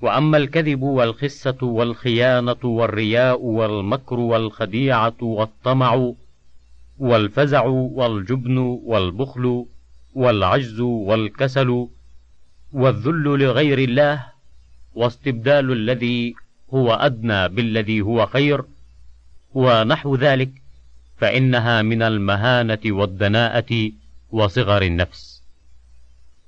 وأما 0.01 0.37
الكذب 0.37 0.81
والخسة 0.81 1.57
والخيانة 1.61 2.63
والرياء 2.63 3.41
والمكر 3.41 4.19
والخديعة 4.19 5.15
والطمع 5.21 6.11
والفزع 6.99 7.63
والجبن 7.65 8.57
والبخل 8.57 9.65
والعجز 10.15 10.79
والكسل 10.79 11.87
والذل 12.73 13.23
لغير 13.23 13.79
الله 13.79 14.25
واستبدال 14.95 15.71
الذي 15.71 16.35
هو 16.73 16.93
أدنى 16.93 17.49
بالذي 17.49 18.01
هو 18.01 18.25
خير 18.25 18.63
ونحو 19.53 20.15
ذلك 20.15 20.51
فإنها 21.17 21.81
من 21.81 22.01
المهانة 22.01 22.79
والدناءة 22.85 23.91
وصغر 24.31 24.81
النفس. 24.81 25.41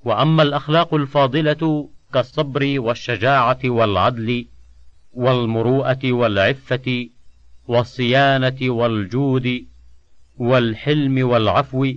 وأما 0.04 0.44
الأخلاق 0.44 0.94
الفاضلة 0.94 1.90
كالصبر 2.14 2.80
والشجاعة 2.80 3.60
والعدل 3.66 4.46
والمروءة 5.14 6.12
والعفة 6.12 7.08
والصيانة 7.68 8.58
والجود 8.62 9.66
والحلم 10.38 11.28
والعفو 11.30 11.94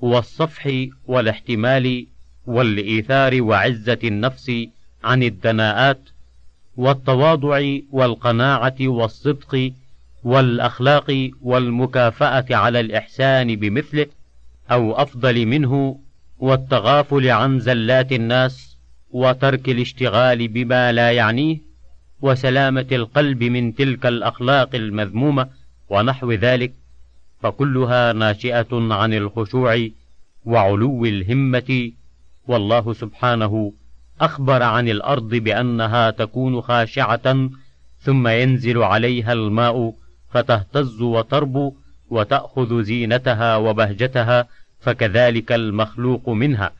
والصفح 0.00 0.86
والاحتمال 1.06 2.06
والإيثار 2.46 3.42
وعزة 3.42 3.98
النفس 4.04 4.52
عن 5.04 5.22
الدناءات 5.22 6.00
والتواضع 6.76 7.78
والقناعة 7.90 8.74
والصدق 8.80 9.72
والأخلاق 10.24 11.30
والمكافأة 11.42 12.44
على 12.50 12.80
الإحسان 12.80 13.56
بمثله 13.56 14.06
أو 14.70 14.92
أفضل 14.92 15.46
منه 15.46 15.98
والتغافل 16.38 17.28
عن 17.30 17.58
زلات 17.58 18.12
الناس 18.12 18.76
وترك 19.10 19.68
الاشتغال 19.68 20.48
بما 20.48 20.92
لا 20.92 21.12
يعنيه 21.12 21.58
وسلامة 22.20 22.86
القلب 22.92 23.42
من 23.42 23.74
تلك 23.74 24.06
الأخلاق 24.06 24.74
المذمومة 24.74 25.48
ونحو 25.88 26.32
ذلك 26.32 26.72
فكلها 27.40 28.12
ناشئة 28.12 28.68
عن 28.72 29.14
الخشوع 29.14 29.88
وعلو 30.44 31.04
الهمة. 31.04 31.92
والله 32.48 32.92
سبحانه 32.92 33.72
أخبر 34.20 34.62
عن 34.62 34.88
الأرض 34.88 35.34
بأنها 35.34 36.10
تكون 36.10 36.60
خاشعة 36.60 37.50
ثم 38.00 38.28
ينزل 38.28 38.82
عليها 38.82 39.32
الماء 39.32 39.94
فتهتز 40.32 41.00
وتربو 41.00 41.74
وتأخذ 42.10 42.82
زينتها 42.82 43.56
وبهجتها 43.56 44.46
فكذلك 44.80 45.52
المخلوق 45.52 46.28
منها. 46.28 46.72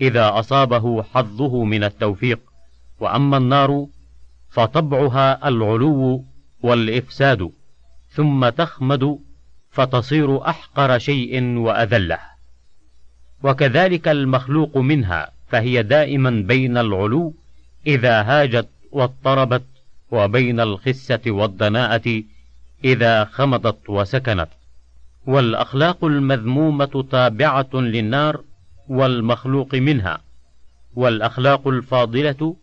إذا 0.00 0.38
أصابه 0.38 1.02
حظه 1.02 1.64
من 1.64 1.84
التوفيق. 1.84 2.40
وأما 3.00 3.36
النار 3.36 3.86
فطبعها 4.50 5.48
العلو 5.48 6.24
والإفساد. 6.62 7.50
ثم 8.10 8.48
تخمد 8.48 9.18
فتصير 9.70 10.48
أحقر 10.48 10.98
شيء 10.98 11.56
وأذله. 11.56 12.18
وكذلك 13.42 14.08
المخلوق 14.08 14.76
منها 14.76 15.30
فهي 15.48 15.82
دائما 15.82 16.30
بين 16.30 16.78
العلو 16.78 17.34
إذا 17.86 18.22
هاجت 18.22 18.68
واضطربت 18.92 19.64
وبين 20.10 20.60
الخسة 20.60 21.20
والدناءة 21.26 22.22
إذا 22.84 23.24
خمضت 23.24 23.90
وسكنت. 23.90 24.48
والأخلاق 25.26 26.04
المذمومة 26.04 27.04
تابعة 27.10 27.70
للنار 27.74 28.44
والمخلوق 28.88 29.74
منها. 29.74 30.20
والأخلاق 30.94 31.68
الفاضلة 31.68 32.56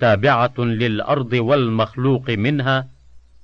تابعة 0.00 0.54
للأرض 0.58 1.32
والمخلوق 1.32 2.30
منها. 2.30 2.88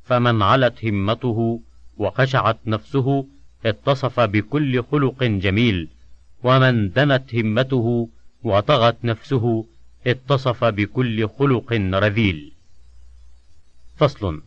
فمن 0.04 0.42
علت 0.42 0.84
همته 0.84 1.60
وخشعت 1.98 2.58
نفسه 2.66 3.26
اتصف 3.66 4.20
بكل 4.20 4.82
خلق 4.82 5.24
جميل. 5.24 5.88
ومن 6.42 6.90
دنت 6.90 7.34
همته 7.34 8.08
وطغت 8.42 8.96
نفسه 9.04 9.64
اتصف 10.06 10.64
بكل 10.64 11.28
خلق 11.28 11.72
رذيل. 11.72 12.52
فصل. 13.96 14.40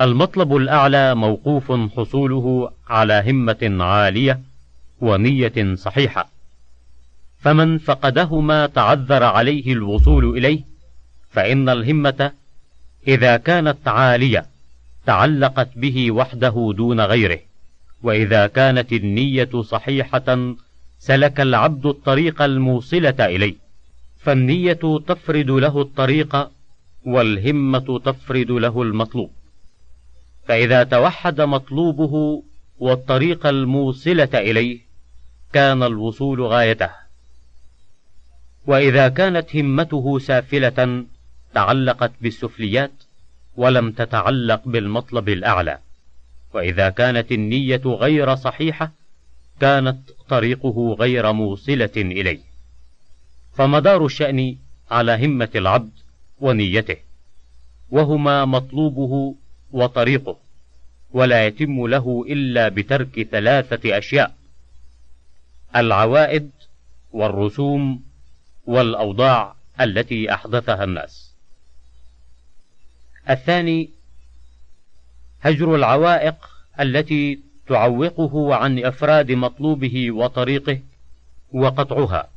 المطلب 0.00 0.56
الأعلى 0.56 1.14
موقوف 1.14 1.72
حصوله 1.72 2.70
على 2.88 3.24
همة 3.26 3.84
عالية 3.84 4.40
ونية 5.00 5.74
صحيحة. 5.74 6.28
فمن 7.40 7.78
فقدهما 7.78 8.66
تعذر 8.66 9.22
عليه 9.22 9.72
الوصول 9.72 10.36
إليه 10.38 10.60
فإن 11.30 11.68
الهمة 11.68 12.32
إذا 13.08 13.36
كانت 13.36 13.88
عالية 13.88 14.46
تعلقت 15.06 15.68
به 15.76 16.12
وحده 16.12 16.72
دون 16.76 17.00
غيره 17.00 17.38
وإذا 18.02 18.46
كانت 18.46 18.92
النية 18.92 19.62
صحيحة 19.62 20.54
سلك 20.98 21.40
العبد 21.40 21.86
الطريق 21.86 22.42
الموصلة 22.42 23.16
إليه 23.20 23.54
فالنية 24.20 25.00
تفرد 25.06 25.50
له 25.50 25.80
الطريق 25.80 26.48
والهمة 27.06 28.00
تفرد 28.04 28.50
له 28.50 28.82
المطلوب. 28.82 29.30
فإذا 30.44 30.84
توحد 30.84 31.40
مطلوبه 31.40 32.42
والطريق 32.78 33.46
الموصلة 33.46 34.28
إليه 34.34 34.80
كان 35.52 35.82
الوصول 35.82 36.42
غايته. 36.42 36.90
وإذا 38.66 39.08
كانت 39.08 39.56
همته 39.56 40.18
سافلة 40.18 41.04
تعلقت 41.54 42.12
بالسفليات 42.20 42.92
ولم 43.56 43.90
تتعلق 43.90 44.68
بالمطلب 44.68 45.28
الأعلى. 45.28 45.78
وإذا 46.54 46.90
كانت 46.90 47.32
النية 47.32 47.82
غير 47.86 48.34
صحيحة 48.34 48.92
كانت 49.60 49.98
طريقه 50.28 50.96
غير 50.98 51.32
موصلة 51.32 51.90
إليه. 51.96 52.40
فمدار 53.54 54.06
الشأن 54.06 54.56
على 54.90 55.26
همة 55.26 55.48
العبد 55.54 55.90
ونيته 56.40 56.96
وهما 57.90 58.44
مطلوبه 58.44 59.34
وطريقه 59.72 60.36
ولا 61.12 61.46
يتم 61.46 61.86
له 61.86 62.24
إلا 62.28 62.68
بترك 62.68 63.22
ثلاثة 63.22 63.98
أشياء 63.98 64.34
العوائد 65.76 66.50
والرسوم 67.12 68.02
والأوضاع 68.66 69.54
التي 69.80 70.34
أحدثها 70.34 70.84
الناس. 70.84 71.34
الثاني 73.30 73.90
هجر 75.40 75.74
العوائق 75.74 76.34
التي 76.80 77.40
تعوقه 77.68 78.54
عن 78.54 78.84
إفراد 78.84 79.32
مطلوبه 79.32 80.10
وطريقه 80.10 80.80
وقطعها. 81.52 82.28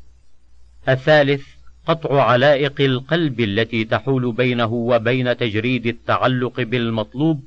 الثالث 0.90 1.55
قطع 1.88 2.24
علائق 2.24 2.82
القلب 2.82 3.40
التي 3.40 3.84
تحول 3.84 4.32
بينه 4.32 4.74
وبين 4.74 5.38
تجريد 5.38 5.86
التعلق 5.88 6.62
بالمطلوب 6.62 7.44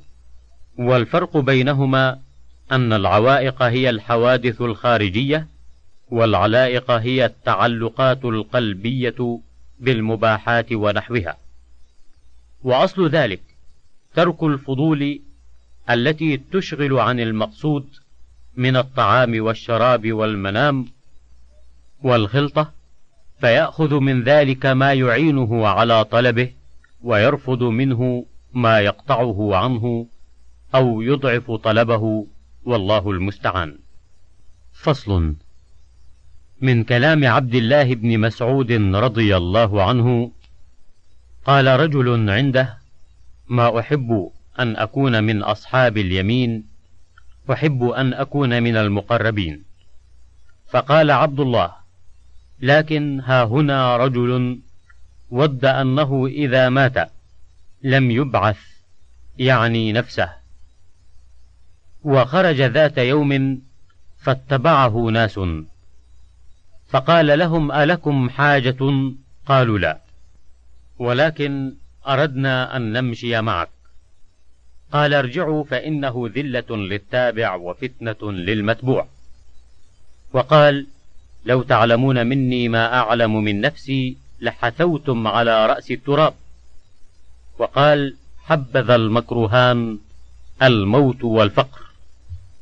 والفرق 0.77 1.37
بينهما 1.37 2.19
أن 2.71 2.93
العوائق 2.93 3.61
هي 3.61 3.89
الحوادث 3.89 4.61
الخارجية 4.61 5.47
والعلائق 6.11 6.91
هي 6.91 7.25
التعلقات 7.25 8.25
القلبية 8.25 9.39
بالمباحات 9.79 10.71
ونحوها. 10.71 11.37
وأصل 12.63 13.09
ذلك 13.09 13.41
ترك 14.15 14.43
الفضول 14.43 15.19
التي 15.89 16.37
تشغل 16.37 16.99
عن 16.99 17.19
المقصود 17.19 17.87
من 18.57 18.75
الطعام 18.75 19.41
والشراب 19.43 20.13
والمنام 20.13 20.87
والخلطة 22.03 22.78
فيأخذ 23.39 23.99
من 23.99 24.23
ذلك 24.23 24.65
ما 24.65 24.93
يعينه 24.93 25.67
على 25.67 26.03
طلبه 26.03 26.51
ويرفض 27.03 27.63
منه 27.63 28.25
ما 28.53 28.79
يقطعه 28.79 29.55
عنه 29.55 30.07
أو 30.75 31.01
يضعف 31.01 31.51
طلبه 31.51 32.25
والله 32.65 33.11
المستعان. 33.11 33.77
فصل 34.73 35.35
من 36.61 36.83
كلام 36.83 37.27
عبد 37.27 37.55
الله 37.55 37.95
بن 37.95 38.19
مسعود 38.19 38.71
رضي 38.95 39.37
الله 39.37 39.83
عنه 39.83 40.31
قال 41.45 41.67
رجل 41.79 42.29
عنده 42.29 42.77
ما 43.47 43.79
أحب 43.79 44.31
أن 44.59 44.75
أكون 44.75 45.23
من 45.23 45.43
أصحاب 45.43 45.97
اليمين 45.97 46.65
أحب 47.51 47.83
أن 47.83 48.13
أكون 48.13 48.63
من 48.63 48.77
المقربين 48.77 49.63
فقال 50.69 51.11
عبد 51.11 51.39
الله 51.39 51.78
لكن 52.61 53.19
ها 53.19 53.43
هنا 53.43 53.97
رجل 53.97 54.59
ود 55.29 55.65
أنه 55.65 56.27
إذا 56.27 56.69
مات 56.69 57.11
لم 57.83 58.11
يبعث 58.11 58.59
يعني 59.37 59.91
نفسه 59.91 60.29
وخرج 62.03 62.61
ذات 62.61 62.97
يوم 62.97 63.61
فاتبعه 64.19 65.09
ناس 65.09 65.39
فقال 66.89 67.39
لهم 67.39 67.71
ألكم 67.71 68.29
حاجة؟ 68.29 68.77
قالوا 69.45 69.79
لا 69.79 70.01
ولكن 70.99 71.73
أردنا 72.07 72.75
أن 72.75 72.93
نمشي 72.93 73.41
معك. 73.41 73.69
قال 74.91 75.13
ارجعوا 75.13 75.63
فإنه 75.63 76.29
ذلة 76.35 76.77
للتابع 76.77 77.55
وفتنة 77.55 78.31
للمتبوع. 78.31 79.07
وقال 80.33 80.87
لو 81.45 81.61
تعلمون 81.61 82.27
مني 82.27 82.67
ما 82.67 82.93
أعلم 82.93 83.43
من 83.43 83.61
نفسي 83.61 84.17
لحثوتم 84.41 85.27
على 85.27 85.65
رأس 85.65 85.91
التراب. 85.91 86.33
وقال 87.59 88.15
حبذا 88.45 88.95
المكروهان 88.95 89.99
الموت 90.63 91.23
والفقر. 91.23 91.81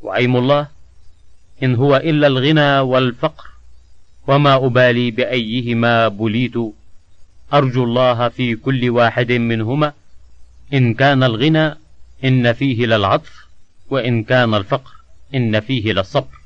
وأيم 0.02 0.38
الله 0.38 0.68
إن 1.64 1.76
هو 1.76 1.96
إلا 1.96 2.28
الغنى 2.28 2.80
والفقر 2.80 3.48
وما 4.28 4.56
أبالي 4.56 5.12
بأيهما 5.12 6.08
بليت. 6.08 6.54
أرجو 7.54 7.84
الله 7.84 8.30
في 8.30 8.56
كل 8.56 8.90
واحد 8.90 9.32
منهما 9.32 9.94
إن 10.74 10.94
كان 10.94 11.24
الغنى 11.24 11.76
إن 12.24 12.54
فيه 12.54 12.86
للعطف 12.86 13.48
وإن 13.90 14.24
كان 14.24 14.54
الفقر 14.54 14.92
إن 15.36 15.60
فيه 15.60 15.94
للصبر. 15.94 16.37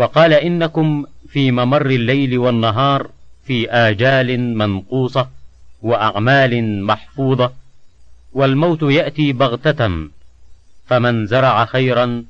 وقال 0.00 0.32
إنكم 0.32 1.06
في 1.28 1.50
ممر 1.50 1.86
الليل 1.86 2.38
والنهار 2.38 3.10
في 3.44 3.70
آجال 3.70 4.56
منقوصة 4.56 5.28
وأعمال 5.82 6.82
محفوظة 6.84 7.52
والموت 8.32 8.82
يأتي 8.82 9.32
بغتة 9.32 10.08
فمن 10.86 11.26
زرع 11.26 11.64
خيرا 11.64 12.24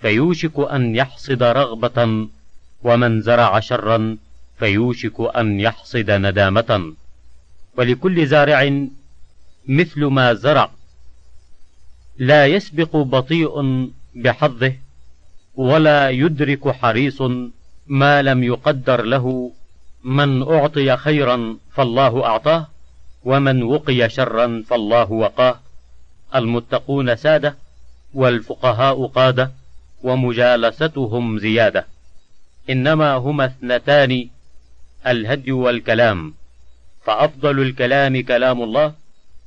فيوشك 0.00 0.58
أن 0.58 0.96
يحصد 0.96 1.42
رغبة 1.42 2.28
ومن 2.82 3.20
زرع 3.20 3.60
شرا 3.60 4.16
فيوشك 4.58 5.36
أن 5.36 5.60
يحصد 5.60 6.10
ندامة. 6.10 6.94
ولكل 7.76 8.26
زارع 8.26 8.86
مثل 9.68 10.04
ما 10.04 10.34
زرع 10.34 10.70
لا 12.18 12.46
يسبق 12.46 12.96
بطيء 12.96 13.54
بحظه 14.14 14.72
ولا 15.56 16.10
يدرك 16.10 16.68
حريص 16.68 17.22
ما 17.86 18.22
لم 18.22 18.44
يقدر 18.44 19.02
له. 19.02 19.52
من 20.04 20.42
أعطي 20.42 20.96
خيرا 20.96 21.56
فالله 21.72 22.24
أعطاه 22.24 22.66
ومن 23.24 23.62
وقي 23.62 24.08
شرا 24.08 24.64
فالله 24.68 25.12
وقاه. 25.12 25.60
المتقون 26.34 27.16
سادة 27.16 27.56
والفقهاء 28.14 29.06
قادة 29.06 29.50
ومجالستهم 30.02 31.38
زيادة. 31.38 31.86
إنما 32.70 33.14
هما 33.14 33.44
اثنتان 33.44 34.28
الهدي 35.06 35.52
والكلام. 35.52 36.34
فأفضل 37.04 37.62
الكلام 37.62 38.22
كلام 38.22 38.62
الله 38.62 38.94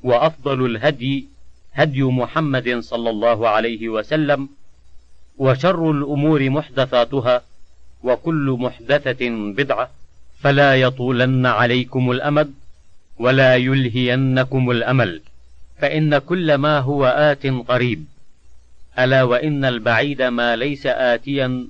وأفضل 0.04 0.66
الهدي 0.66 1.28
هدي 1.74 2.04
محمد 2.04 2.80
صلى 2.80 3.10
الله 3.10 3.50
عليه 3.50 3.90
وسلم. 3.90 4.50
وشر 5.38 5.92
الأمور 5.92 6.50
محدثاتها 6.50 7.42
وكل 8.04 8.58
محدثة 8.60 9.30
بدعة 9.30 9.90
فلا 10.40 10.76
يطولن 10.76 11.46
عليكم 11.46 12.12
الأمد 12.12 12.54
ولا 13.20 13.56
يلهينكم 13.56 14.72
الأمل 14.72 15.22
فإن 15.78 16.18
كل 16.18 16.56
ما 16.56 16.80
هو 16.80 17.06
آت 17.06 17.46
قريب. 17.46 18.06
ألا 19.00 19.24
وإن 19.24 19.66
البعيد 19.66 20.22
ما 20.22 20.56
ليس 20.56 20.86
آتيا 20.86 21.68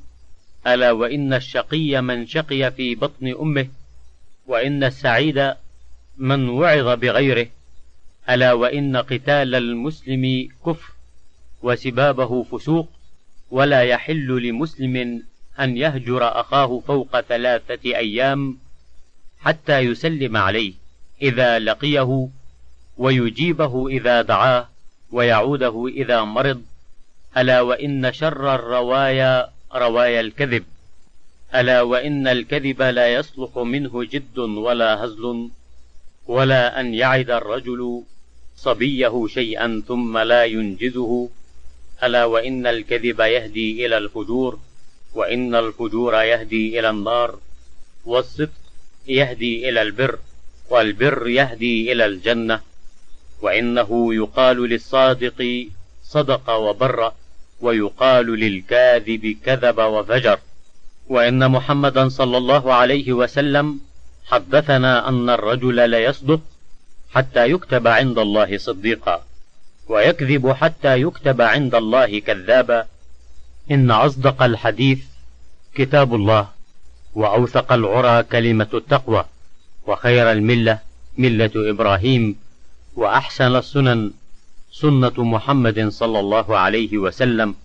ألا 0.67 0.91
وإن 0.91 1.33
الشقي 1.33 2.01
من 2.01 2.27
شقي 2.27 2.71
في 2.71 2.95
بطن 2.95 3.35
أمه 3.41 3.67
وإن 4.47 4.83
السعيد 4.83 5.53
من 6.17 6.49
وعظ 6.49 6.99
بغيره. 6.99 7.47
ألا 8.29 8.53
وإن 8.53 8.97
قتال 8.97 9.55
المسلم 9.55 10.49
كفر 10.65 10.91
وسبابه 11.63 12.43
فسوق 12.43 12.89
ولا 13.51 13.81
يحل 13.81 14.47
لمسلم 14.47 15.23
أن 15.59 15.77
يهجر 15.77 16.39
أخاه 16.39 16.81
فوق 16.87 17.21
ثلاثة 17.21 17.79
أيام 17.85 18.57
حتى 19.39 19.79
يسلم 19.79 20.37
عليه 20.37 20.73
إذا 21.21 21.59
لقيه 21.59 22.29
ويجيبه 22.97 23.87
إذا 23.87 24.21
دعاه 24.21 24.69
ويعوده 25.11 25.87
إذا 25.87 26.23
مرض. 26.23 26.61
ألا 27.37 27.61
وإن 27.61 28.13
شر 28.13 28.55
الروايا 28.55 29.49
روايا 29.75 30.21
الكذب. 30.21 30.63
ألا 31.55 31.81
وإن 31.81 32.27
الكذب 32.27 32.81
لا 32.81 33.13
يصلح 33.13 33.57
منه 33.57 34.03
جد 34.03 34.37
ولا 34.37 35.05
هزل 35.05 35.49
ولا 36.27 36.79
أن 36.79 36.93
يعد 36.93 37.29
الرجل 37.29 38.03
صبيه 38.55 39.27
شيئا 39.27 39.83
ثم 39.87 40.17
لا 40.17 40.45
ينجزه. 40.45 41.29
ألا 42.03 42.25
وإن 42.25 42.67
الكذب 42.67 43.19
يهدي 43.19 43.85
إلى 43.85 43.97
الفجور 43.97 44.59
وإن 45.13 45.55
الفجور 45.55 46.13
يهدي 46.13 46.79
إلى 46.79 46.89
النار 46.89 47.39
والصدق 48.05 48.49
يهدي 49.07 49.69
إلى 49.69 49.81
البر 49.81 50.19
والبر 50.69 51.27
يهدي 51.27 51.91
إلى 51.91 52.05
الجنة 52.05 52.61
وإنه 53.41 54.13
يقال 54.13 54.69
للصادق 54.69 55.67
صدق 56.03 56.49
وبر 56.49 57.11
ويقال 57.61 58.39
للكاذب 58.39 59.37
كذب 59.45 59.77
وفجر 59.79 60.39
وإن 61.09 61.51
محمدا 61.51 62.09
صلى 62.09 62.37
الله 62.37 62.73
عليه 62.73 63.13
وسلم 63.13 63.79
حدثنا 64.25 65.09
أن 65.09 65.29
الرجل 65.29 65.89
ليصدق 65.89 66.41
حتى 67.09 67.49
يكتب 67.49 67.87
عند 67.87 68.19
الله 68.19 68.57
صديقا 68.57 69.23
ويكذب 69.89 70.51
حتى 70.51 71.01
يكتب 71.01 71.41
عند 71.41 71.75
الله 71.75 72.19
كذابا. 72.19 72.87
إن 73.71 73.91
أصدق 73.91 74.43
الحديث 74.43 74.99
كتاب 75.75 76.15
الله 76.15 76.47
وأوثق 77.15 77.73
العرى 77.73 78.23
كلمة 78.23 78.67
التقوى 78.73 79.25
وخير 79.87 80.31
الملة 80.31 80.79
ملة 81.17 81.51
إبراهيم 81.55 82.35
وأحسن 82.95 83.55
السنن 83.55 84.11
سنة 84.71 85.13
محمد 85.17 85.87
صلى 85.89 86.19
الله 86.19 86.57
عليه 86.57 86.97
وسلم 86.97 87.55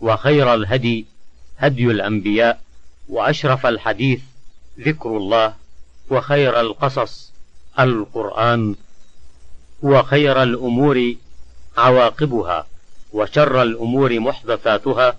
وخير 0.00 0.54
الهدي 0.54 1.06
هدي 1.58 1.84
الأنبياء 1.86 2.60
وأشرف 3.08 3.66
الحديث 3.66 4.20
ذكر 4.80 5.16
الله 5.16 5.54
وخير 6.10 6.60
القصص 6.60 7.32
القرآن 7.78 8.74
وخير 9.82 10.42
الأمور 10.42 11.14
عواقبها 11.76 12.66
وشر 13.12 13.62
الأمور 13.62 14.20
محدثاتها 14.20 15.16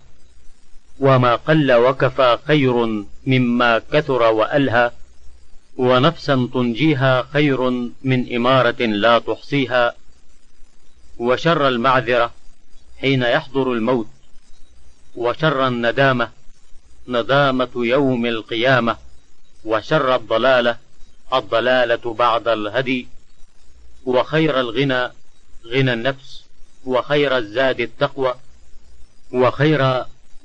وما 0.99 1.35
قل 1.35 1.73
وكفى 1.73 2.37
خير 2.47 3.05
مما 3.27 3.81
كثر 3.91 4.21
وألهى 4.21 4.91
ونفسا 5.77 6.49
تنجيها 6.53 7.27
خير 7.33 7.69
من 8.03 8.35
إمارة 8.35 8.81
لا 8.85 9.19
تحصيها 9.19 9.95
وشر 11.17 11.67
المعذرة 11.67 12.31
حين 13.01 13.21
يحضر 13.23 13.71
الموت 13.73 14.07
وشر 15.15 15.67
الندامة 15.67 16.29
ندامة 17.07 17.69
يوم 17.75 18.25
القيامة 18.25 18.97
وشر 19.65 20.15
الضلالة 20.15 20.77
الضلالة 21.33 22.13
بعد 22.13 22.47
الهدي 22.47 23.07
وخير 24.05 24.59
الغنى 24.59 25.11
غنى 25.65 25.93
النفس 25.93 26.44
وخير 26.85 27.37
الزاد 27.37 27.79
التقوى 27.81 28.35
وخير 29.31 29.79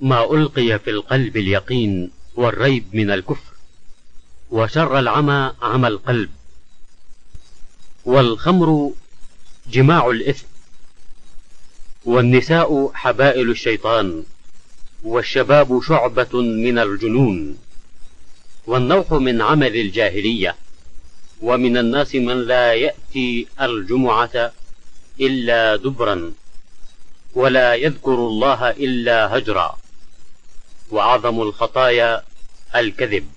ما 0.01 0.35
ألقي 0.35 0.79
في 0.79 0.91
القلب 0.91 1.37
اليقين 1.37 2.11
والريب 2.35 2.85
من 2.93 3.11
الكفر 3.11 3.53
وشر 4.51 4.99
العمى 4.99 5.53
عمى 5.63 5.89
القلب 5.89 6.31
والخمر 8.05 8.93
جماع 9.71 10.11
الإثم 10.11 10.47
والنساء 12.05 12.91
حبائل 12.95 13.51
الشيطان 13.51 14.25
والشباب 15.03 15.81
شعبة 15.83 16.41
من 16.41 16.79
الجنون 16.79 17.59
والنوح 18.67 19.13
من 19.13 19.43
عمل 19.43 19.77
الجاهلية 19.77 20.57
ومن 21.43 21.77
الناس 21.77 22.15
من 22.15 22.43
لا 22.43 22.75
يأتي 22.75 23.47
الجمعة 23.61 24.53
إلا 25.21 25.77
دبرا 25.77 26.33
ولا 27.35 27.75
يذكر 27.75 28.15
الله 28.15 28.71
إلا 28.71 29.39
هجرا 29.39 29.79
وأعظم 30.91 31.43
الخطايا 31.43 32.23
الكذب. 32.75 33.29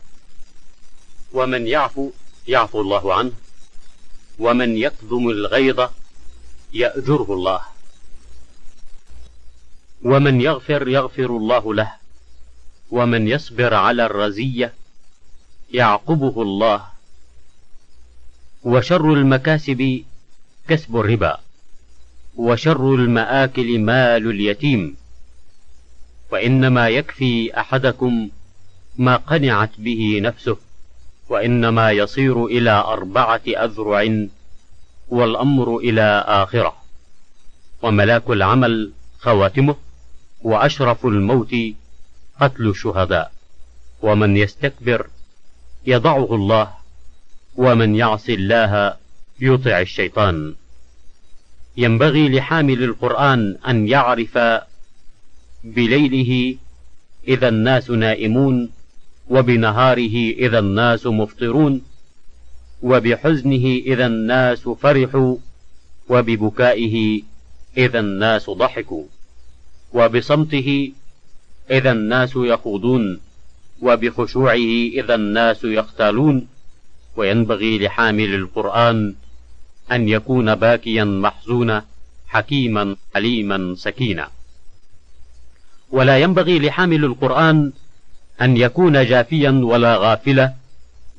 ومن 1.33 1.67
يعفو 1.67 2.11
يعفو 2.47 2.81
الله 2.81 3.13
عنه. 3.13 3.31
ومن 4.39 4.77
يكظم 4.77 5.29
الغيظ 5.29 5.89
يأجره 6.73 7.27
الله. 7.29 7.61
ومن 10.03 10.41
يغفر 10.41 10.87
يغفر 10.87 11.25
الله 11.25 11.73
له. 11.73 11.93
ومن 12.91 13.27
يصبر 13.27 13.73
على 13.73 14.05
الرزية 14.05 14.73
يعقبه 15.71 16.41
الله. 16.41 16.87
وشر 18.63 19.13
المكاسب 19.13 20.03
كسب 20.67 20.97
الربا. 20.97 21.42
وشر 22.35 22.95
المآكل 22.95 23.79
مال 23.79 24.29
اليتيم. 24.29 24.95
وإنما 26.31 26.89
يكفي 26.89 27.59
أحدكم 27.59 28.29
ما 28.97 29.15
قنعت 29.15 29.71
به 29.77 30.19
نفسه 30.21 30.57
وإنما 31.29 31.91
يصير 31.91 32.45
إلى 32.45 32.71
أربعة 32.71 33.41
أذرع 33.47 34.27
والأمر 35.09 35.77
إلى 35.77 36.23
آخرة. 36.27 36.75
وملاك 37.81 38.29
العمل 38.29 38.91
خواتمه 39.19 39.75
وأشرف 40.43 41.05
الموت 41.05 41.55
قتل 42.41 42.67
الشهداء 42.67 43.31
ومن 44.01 44.37
يستكبر 44.37 45.07
يضعه 45.85 46.35
الله 46.35 46.73
ومن 47.55 47.95
يعص 47.95 48.29
الله 48.29 48.95
يطع 49.39 49.79
الشيطان. 49.79 50.55
ينبغي 51.77 52.29
لحامل 52.29 52.83
القرآن 52.83 53.57
أن 53.67 53.87
يعرف 53.87 54.37
بليله 55.63 56.57
إذا 57.27 57.49
الناس 57.49 57.89
نائمون 57.89 58.69
وبنهاره 59.29 60.15
إذا 60.31 60.59
الناس 60.59 61.05
مفطرون 61.05 61.81
وبحزنه 62.81 63.65
إذا 63.65 64.05
الناس 64.05 64.69
فرحوا 64.69 65.37
وببكائه 66.09 67.21
إذا 67.77 67.99
الناس 67.99 68.49
ضحكوا 68.49 69.03
وبصمته 69.93 70.91
إذا 71.71 71.91
الناس 71.91 72.31
يخوضون 72.35 73.19
وبخشوعه 73.81 74.89
إذا 74.93 75.15
الناس 75.15 75.63
يختالون 75.63 76.47
وينبغي 77.15 77.79
لحامل 77.79 78.35
القرآن 78.35 79.15
أن 79.93 80.09
يكون 80.09 80.55
باكيا 80.55 81.03
محزونا 81.03 81.85
حكيما 82.27 82.95
حليما 83.15 83.75
سكينا. 83.77 84.27
ولا 85.91 86.17
ينبغي 86.17 86.59
لحامل 86.59 87.05
القرآن 87.05 87.71
أن 88.41 88.57
يكون 88.57 89.05
جافيا 89.05 89.51
ولا 89.63 89.97
غافلا 89.97 90.53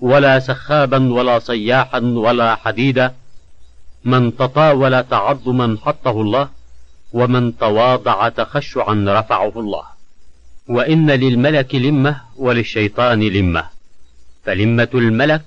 ولا 0.00 0.38
سخابا 0.38 1.12
ولا 1.12 1.38
صياحا 1.38 2.00
ولا 2.00 2.54
حديدا. 2.54 3.14
من 4.04 4.36
تطاول 4.36 5.04
تعظما 5.04 5.78
حطه 5.82 6.20
الله 6.20 6.48
ومن 7.12 7.58
تواضع 7.58 8.28
تخشعا 8.28 9.04
رفعه 9.08 9.52
الله. 9.56 9.84
وإن 10.68 11.10
للملك 11.10 11.74
لمة 11.74 12.20
وللشيطان 12.36 13.22
لمة. 13.22 13.64
فلمة 14.44 14.88
الملك 14.94 15.44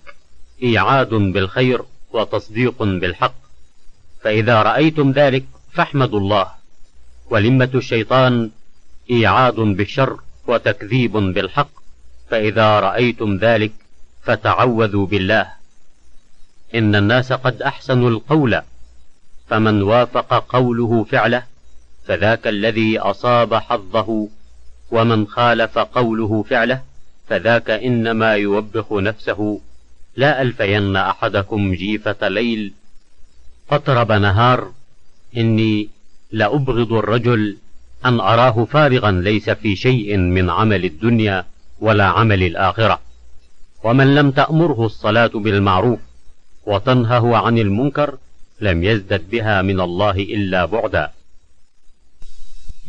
إيعاد 0.63 1.09
بالخير. 1.09 1.81
وتصديق 2.13 2.83
بالحق. 2.83 3.35
فإذا 4.21 4.61
رأيتم 4.61 5.11
ذلك 5.11 5.45
فاحمدوا 5.73 6.19
الله. 6.19 6.51
ولمة 7.29 7.69
الشيطان 7.75 8.51
إيعاد 9.11 9.55
بالشر 9.55 10.19
وتكذيب 10.47 11.11
بالحق. 11.11 11.69
فإذا 12.29 12.79
رأيتم 12.79 13.37
ذلك 13.37 13.71
فتعوذوا 14.23 15.05
بالله. 15.05 15.47
إن 16.75 16.95
الناس 16.95 17.33
قد 17.33 17.61
أحسنوا 17.61 18.09
القول. 18.09 18.61
فمن 19.49 19.81
وافق 19.81 20.45
قوله 20.49 21.03
فعله 21.03 21.43
فذاك 22.05 22.47
الذي 22.47 22.99
أصاب 22.99 23.53
حظه. 23.53 24.27
ومن 24.91 25.27
خالف 25.27 25.77
قوله 25.79 26.43
فعله 26.43 26.81
فذاك 27.27 27.69
إنما 27.69 28.33
يوبخ 28.33 28.93
نفسه. 28.93 29.61
لا 30.17 30.41
ألفين 30.41 30.95
أحدكم 30.95 31.73
جيفة 31.73 32.27
ليل 32.27 32.73
قطرب 33.69 34.11
نهار 34.11 34.71
إني 35.37 35.89
لأبغض 36.31 36.93
الرجل 36.93 37.57
أن 38.05 38.19
أراه 38.19 38.65
فارغا 38.65 39.11
ليس 39.11 39.49
في 39.49 39.75
شيء 39.75 40.17
من 40.17 40.49
عمل 40.49 40.85
الدنيا 40.85 41.45
ولا 41.79 42.05
عمل 42.05 42.43
الآخرة. 42.43 42.99
ومن 43.83 44.15
لم 44.15 44.31
تأمره 44.31 44.85
الصلاة 44.85 45.27
بالمعروف 45.27 45.99
وتنهه 46.65 47.37
عن 47.37 47.57
المنكر 47.57 48.17
لم 48.61 48.83
يزدد 48.83 49.29
بها 49.29 49.61
من 49.61 49.79
الله 49.81 50.11
إلا 50.11 50.65
بعدا. 50.65 51.11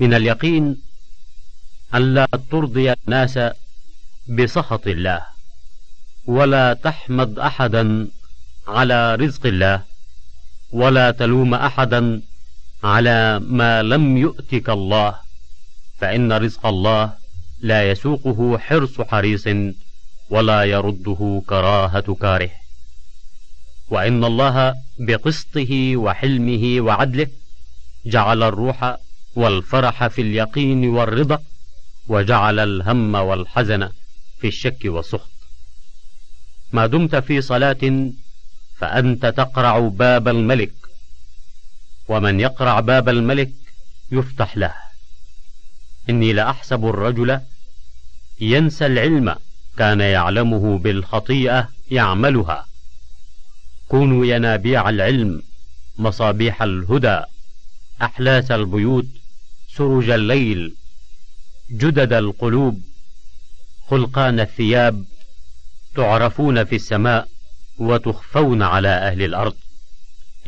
من 0.01 0.14
اليقين 0.14 0.77
ألا 1.95 2.27
ترضي 2.51 2.93
الناس 2.93 3.38
بسخط 4.29 4.87
الله. 4.87 5.38
ولا 6.29 6.75
تحمد 6.75 7.38
أحدا 7.38 8.09
على 8.69 9.14
رزق 9.14 9.47
الله 9.47 9.83
ولا 10.73 11.11
تلوم 11.11 11.55
أحدا 11.55 12.23
على 12.85 13.38
ما 13.38 13.83
لم 13.83 14.17
يؤتك 14.17 14.71
الله 14.71 15.14
فإن 15.99 16.33
رزق 16.33 16.67
الله 16.67 17.12
لا 17.61 17.91
يسوقه 17.91 18.59
حرص 18.59 19.01
حريص 19.01 19.49
ولا 20.31 20.64
يرده 20.64 21.43
كراهة 21.47 22.14
كاره. 22.14 22.51
وإن 23.91 24.25
الله 24.25 24.75
بقسطه 24.99 25.97
وحلمه 25.97 26.81
وعدله 26.81 27.27
جعل 28.07 28.43
الروح 28.43 28.97
والفرح 29.35 30.07
في 30.07 30.23
اليقين 30.23 30.88
والرضا 30.88 31.43
وجعل 32.09 32.59
الهم 32.59 33.14
والحزن 33.14 33.88
في 34.41 34.49
الشك 34.49 34.81
والسخط. 34.85 35.38
ما 36.72 36.87
دمت 36.87 37.16
في 37.16 37.40
صلاة 37.40 38.11
فأنت 38.76 39.26
تقرع 39.26 39.78
باب 39.78 40.28
الملك 40.28 40.72
ومن 42.09 42.40
يقرع 42.40 42.81
باب 42.81 43.09
الملك 43.09 43.50
يفتح 44.12 44.57
له. 44.57 44.74
إني 46.11 46.33
لأحسب 46.33 46.87
الرجل 46.87 47.40
ينسى 48.40 48.87
العلم 48.87 49.37
كان 49.76 50.00
يعلمه 50.00 50.78
بالخطيئة 50.78 51.68
يعملها. 51.90 52.66
كونوا 53.88 54.26
ينابيع 54.26 54.88
العلم 54.88 55.42
مصابيح 55.98 56.62
الهدى 56.62 57.20
أحلاس 58.02 58.50
البيوت 58.50 59.07
سرج 59.74 60.11
الليل 60.11 60.74
جدد 61.70 62.12
القلوب 62.12 62.81
خلقان 63.90 64.40
الثياب 64.40 65.04
تعرفون 65.98 66.64
في 66.64 66.76
السماء 66.76 67.28
وتخفون 67.78 68.62
على 68.62 68.88
أهل 68.88 69.22
الأرض. 69.22 69.54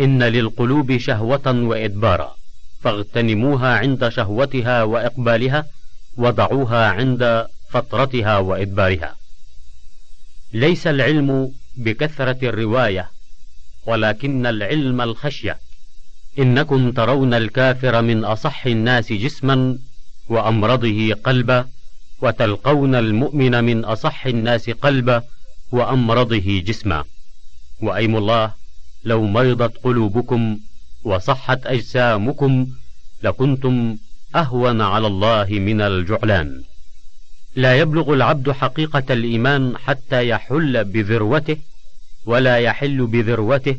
إن 0.00 0.22
للقلوب 0.22 0.96
شهوة 0.96 1.46
وإدبارا 1.46 2.36
فاغتنموها 2.80 3.78
عند 3.78 4.08
شهوتها 4.08 4.82
وإقبالها 4.82 5.66
وضعوها 6.16 6.90
عند 6.90 7.46
فترتها 7.70 8.38
وإدبارها. 8.38 9.16
ليس 10.52 10.86
العلم 10.86 11.52
بكثرة 11.76 12.38
الرواية 12.42 13.10
ولكن 13.86 14.46
العلم 14.46 15.00
الخشية. 15.00 15.58
إنكم 16.38 16.92
ترون 16.92 17.34
الكافر 17.34 18.02
من 18.02 18.24
أصح 18.24 18.66
الناس 18.66 19.12
جسما 19.12 19.78
وأمرضه 20.28 21.14
قلبا 21.24 21.68
وتلقون 22.22 22.94
المؤمن 22.94 23.64
من 23.64 23.84
أصح 23.84 24.26
الناس 24.26 24.70
قلبا 24.70 25.22
وأمرضه 25.72 26.62
جسما. 26.66 27.04
وأيم 27.82 28.16
الله 28.16 28.54
لو 29.04 29.26
مرضت 29.26 29.76
قلوبكم 29.84 30.58
وصحت 31.04 31.66
أجسامكم 31.66 32.66
لكنتم 33.22 33.96
أهون 34.36 34.80
على 34.80 35.06
الله 35.06 35.46
من 35.50 35.80
الجعلان. 35.80 36.62
لا 37.56 37.76
يبلغ 37.78 38.12
العبد 38.12 38.50
حقيقة 38.50 39.02
الإيمان 39.10 39.76
حتى 39.76 40.28
يحل 40.28 40.84
بذروته 40.84 41.56
ولا 42.26 42.56
يحل 42.58 43.06
بذروته 43.06 43.76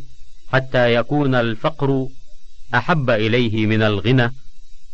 حتى 0.51 0.95
يكون 0.95 1.35
الفقر 1.35 2.07
أحب 2.75 3.09
إليه 3.09 3.65
من 3.65 3.83
الغنى 3.83 4.33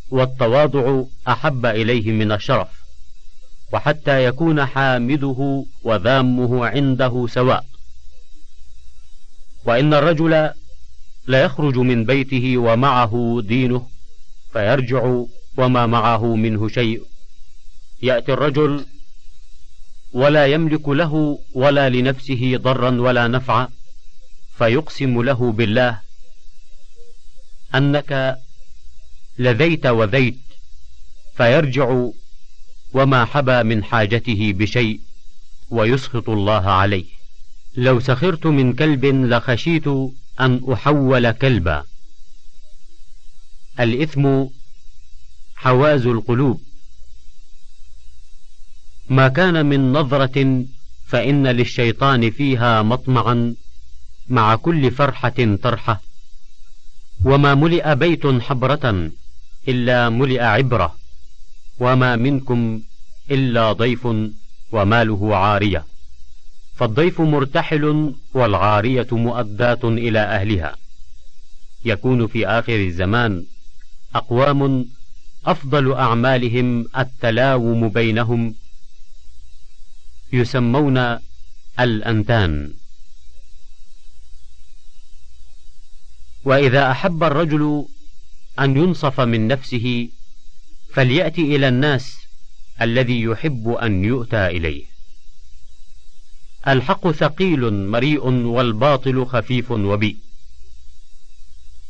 والتواضع 0.10 1.04
أحب 1.28 1.66
إليه 1.66 2.12
من 2.12 2.32
الشرف. 2.32 2.68
وحتى 3.74 4.26
يكون 4.26 4.66
حامده 4.66 5.66
وذامه 5.84 6.66
عنده 6.66 7.28
سواء. 7.30 7.66
وإن 9.66 9.94
الرجل 9.94 10.50
ليخرج 11.28 11.78
من 11.78 12.06
بيته 12.06 12.58
ومعه 12.58 13.42
دينه 13.44 13.88
فيرجع 14.54 15.24
وما 15.58 15.86
معه 15.86 16.36
منه 16.36 16.68
شيء. 16.68 17.04
يأتي 18.02 18.34
الرجل 18.34 18.86
ولا 20.14 20.46
يملك 20.46 20.90
له 20.90 21.40
ولا 21.54 21.90
لنفسه 21.90 22.58
ضرا 22.58 23.02
ولا 23.02 23.28
نفعا 23.28 23.68
فيقسم 24.58 25.22
له 25.22 25.52
بالله 25.52 26.02
أنك 27.76 28.38
لذيت 29.40 29.86
وذيت 29.86 30.38
فيرجع 31.38 32.08
وما 32.98 33.26
حبى 33.26 33.64
من 33.64 33.84
حاجته 33.84 34.54
بشيء 34.56 35.00
ويسخط 35.70 36.30
الله 36.30 36.70
عليه. 36.70 37.06
لو 37.76 38.00
سخرت 38.00 38.46
من 38.48 38.74
كلب 38.74 39.06
لخشيت 39.06 39.88
أن 40.40 40.62
أحول 40.74 41.32
كلبا. 41.32 41.84
الإثم 43.80 44.46
حواز 45.56 46.06
القلوب. 46.06 46.62
ما 49.10 49.28
كان 49.28 49.66
من 49.66 49.94
نظرة 49.94 50.66
فإن 51.08 51.48
للشيطان 51.48 52.32
فيها 52.32 52.82
مطمعا 52.82 53.56
مع 54.30 54.56
كل 54.56 54.92
فرحة 54.92 55.56
طرحة 55.64 56.02
وما 57.26 57.56
ملئ 57.56 57.96
بيت 57.96 58.28
حبرة 58.28 59.12
إلا 59.68 60.10
ملئ 60.10 60.42
عبرة. 60.42 60.96
وما 61.80 62.16
منكم 62.16 62.82
إلا 63.32 63.72
ضيف 63.72 64.08
وماله 64.72 65.36
عارية. 65.36 65.86
فالضيف 66.76 67.22
مرتحل 67.22 68.16
والعارية 68.34 69.08
مؤداة 69.12 69.80
إلى 69.84 70.20
أهلها. 70.20 70.76
يكون 71.86 72.28
في 72.28 72.48
آخر 72.48 72.76
الزمان 72.76 73.46
أقوام 74.16 74.86
أفضل 75.46 75.94
أعمالهم 75.94 76.86
التلاوم 76.98 77.90
بينهم. 77.90 78.56
يسمون 80.34 81.18
الأنتان. 81.80 82.74
وإذا 86.44 86.92
أحب 86.92 87.24
الرجل 87.24 87.86
أن 88.60 88.78
ينصف 88.78 89.22
من 89.22 89.48
نفسه 89.48 90.10
فليأتي 90.94 91.56
إلى 91.56 91.68
الناس 91.68 92.27
الذي 92.82 93.22
يحب 93.22 93.70
أن 93.70 94.06
يؤتى 94.06 94.48
إليه. 94.48 94.86
الحق 96.68 97.12
ثقيل 97.12 97.74
مريء 97.74 98.26
والباطل 98.28 99.26
خفيف 99.26 99.72
وبيء. 99.72 100.18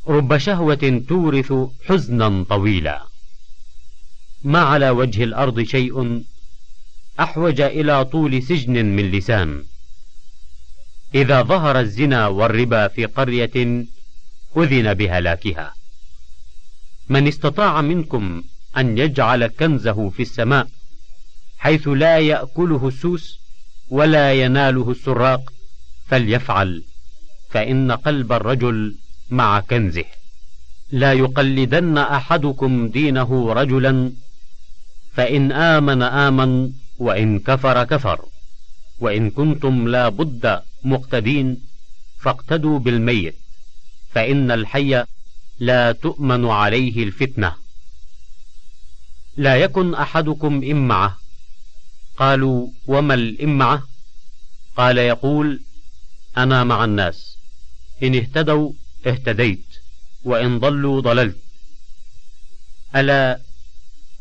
رب 0.07 0.37
شهوة 0.37 1.03
تورث 1.09 1.53
حزنا 1.85 2.45
طويلا. 2.49 3.05
ما 4.43 4.59
على 4.59 4.89
وجه 4.89 5.23
الأرض 5.23 5.61
شيء 5.61 6.23
أحوج 7.19 7.61
إلى 7.61 8.05
طول 8.05 8.43
سجن 8.43 8.85
من 8.85 9.11
لسان. 9.11 9.63
إذا 11.15 11.41
ظهر 11.41 11.79
الزنا 11.79 12.27
والربا 12.27 12.87
في 12.87 13.05
قرية 13.05 13.85
أذن 14.57 14.93
بهلاكها 14.93 15.73
من 17.09 17.27
استطاع 17.27 17.81
منكم 17.81 18.43
أن 18.77 18.97
يجعل 18.97 19.47
كنزه 19.47 20.09
في 20.09 20.21
السماء. 20.21 20.76
حيث 21.67 21.87
لا 21.87 22.19
يأكله 22.19 22.87
السوس 22.87 23.39
ولا 23.89 24.33
يناله 24.33 24.91
السراق 24.91 25.53
فليفعل 26.05 26.83
فإن 27.49 27.91
قلب 27.91 28.31
الرجل 28.31 28.95
مع 29.29 29.59
كنزه. 29.59 30.05
لا 30.91 31.13
يقلدن 31.13 31.97
أحدكم 31.97 32.87
دينه 32.87 33.53
رجلا 33.53 34.11
فإن 35.13 35.51
آمن 35.51 36.01
آمن 36.01 36.71
وإن 36.97 37.39
كفر 37.39 37.83
كفر. 37.83 38.25
وإن 38.99 39.29
كنتم 39.29 39.87
لا 39.87 40.09
بد 40.09 40.61
مقتدين 40.83 41.61
فاقتدوا 42.19 42.79
بالميت 42.79 43.35
فإن 44.11 44.51
الحي 44.51 45.03
لا 45.59 45.91
تؤمن 45.91 46.45
عليه 46.45 47.03
الفتنة. 47.03 47.53
لا 49.37 49.55
يكن 49.55 49.93
أحدكم 49.93 50.63
إمعة 50.71 51.26
قالوا 52.17 52.69
وما 52.87 53.13
الإمعة؟ 53.13 53.83
قال 54.77 54.97
يقول 54.97 55.61
أنا 56.37 56.63
مع 56.63 56.85
الناس. 56.85 57.37
إن 58.03 58.15
اهتدوا 58.15 58.71
اهتديت 59.07 59.65
وإن 60.23 60.59
ضلوا 60.59 61.01
ضللت. 61.01 61.37
ألا 62.95 63.39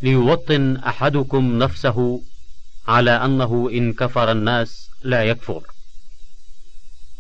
ليوطن 0.03 0.77
أحدكم 0.77 1.59
نفسه 1.59 2.23
على 2.89 3.11
أنه 3.11 3.71
إن 3.73 3.93
كفر 3.93 4.33
الناس 4.33 4.91
لا 5.03 5.25
يكفر. 5.25 5.63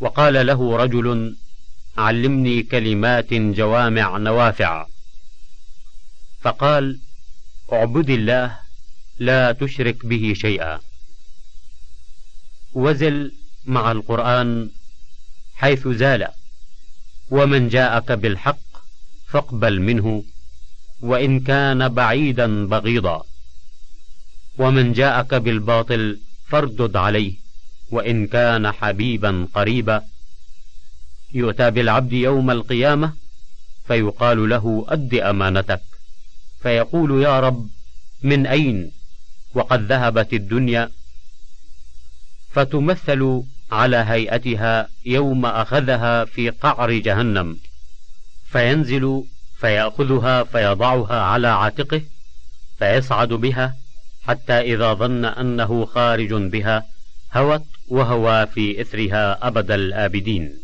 وقال 0.00 0.46
له 0.46 0.76
رجل 0.76 1.36
علمني 1.98 2.62
كلمات 2.62 3.34
جوامع 3.34 4.16
نوافع. 4.16 4.86
فقال 6.40 7.00
اعبد 7.72 8.10
الله 8.10 8.65
لا 9.18 9.52
تشرك 9.52 10.06
به 10.06 10.34
شيئا. 10.36 10.80
وزل 12.72 13.32
مع 13.64 13.92
القرآن 13.92 14.70
حيث 15.54 15.88
زال. 15.88 16.26
ومن 17.30 17.68
جاءك 17.68 18.12
بالحق 18.12 18.58
فاقبل 19.26 19.80
منه 19.80 20.24
وإن 21.00 21.40
كان 21.40 21.88
بعيدا 21.88 22.66
بغيضا. 22.66 23.22
ومن 24.58 24.92
جاءك 24.92 25.34
بالباطل 25.34 26.20
فاردد 26.46 26.96
عليه 26.96 27.34
وإن 27.90 28.26
كان 28.26 28.72
حبيبا 28.72 29.48
قريبا. 29.54 30.04
يؤتى 31.34 31.70
بالعبد 31.70 32.12
يوم 32.12 32.50
القيامة 32.50 33.12
فيقال 33.86 34.48
له 34.48 34.86
أد 34.88 35.14
أمانتك. 35.14 35.82
فيقول 36.62 37.22
يا 37.22 37.40
رب 37.40 37.68
من 38.22 38.46
أين؟ 38.46 38.92
وقد 39.56 39.92
ذهبت 39.92 40.32
الدنيا 40.32 40.90
فتمثل 42.50 43.42
على 43.72 43.96
هيئتها 43.96 44.88
يوم 45.06 45.46
أخذها 45.46 46.24
في 46.24 46.50
قعر 46.50 46.92
جهنم. 46.92 47.58
فينزل 48.46 49.24
فيأخذها 49.60 50.44
فيضعها 50.44 51.20
على 51.20 51.48
عاتقه 51.48 52.02
فيصعد 52.78 53.28
بها 53.28 53.76
حتى 54.26 54.60
إذا 54.60 54.94
ظن 54.94 55.24
أنه 55.24 55.84
خارج 55.84 56.34
بها 56.34 56.86
هوت 57.32 57.64
وهوى 57.88 58.46
في 58.46 58.80
إثرها 58.80 59.46
أبد 59.46 59.70
الآبدين. 59.70 60.58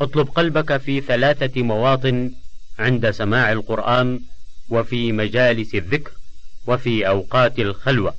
اطلب 0.00 0.28
قلبك 0.28 0.76
في 0.76 1.00
ثلاثة 1.00 1.62
مواطن 1.62 2.32
عند 2.78 3.10
سماع 3.10 3.52
القرآن 3.52 4.20
وفي 4.68 5.12
مجالس 5.12 5.74
الذكر. 5.74 6.10
وفي 6.66 7.08
أوقات 7.08 7.58
الخلوة 7.58 8.14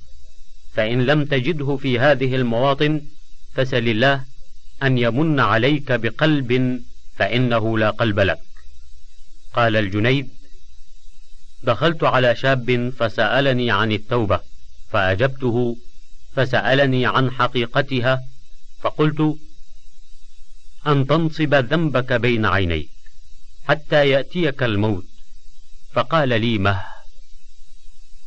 فإن 0.73 1.05
لم 1.05 1.25
تجده 1.25 1.77
في 1.77 1.99
هذه 1.99 2.35
المواطن 2.35 3.01
فسل 3.53 3.89
الله 3.89 4.23
أن 4.83 4.97
يمن 4.97 5.39
عليك 5.39 5.91
بقلب 5.91 6.81
فإنه 7.15 7.77
لا 7.77 7.89
قلب 7.89 8.19
لك. 8.19 8.39
قال 9.53 9.75
الجنيد 9.75 10.29
دخلت 11.63 12.03
على 12.03 12.35
شاب 12.35 12.93
فسألني 12.97 13.71
عن 13.71 13.91
التوبة 13.91 14.39
فأجبته 14.89 15.77
فسألني 16.35 17.05
عن 17.05 17.31
حقيقتها 17.31 18.23
فقلت 18.81 19.37
أن 20.87 21.07
تنصب 21.07 21.53
ذنبك 21.53 22.13
بين 22.13 22.45
عينيك 22.45 22.89
حتى 23.67 24.09
يأتيك 24.09 24.63
الموت. 24.63 25.05
فقال 25.93 26.29
لي 26.29 26.57
مه! 26.57 26.94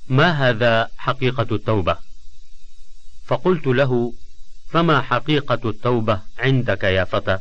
ما 0.09 0.31
هذا 0.31 0.91
حقيقة 0.99 1.55
التوبة؟ 1.55 1.97
فقلت 3.27 3.67
له 3.67 4.13
فما 4.69 5.01
حقيقة 5.01 5.71
التوبة 5.71 6.21
عندك 6.39 6.85
يا 6.85 7.05
فتى؟ 7.05 7.39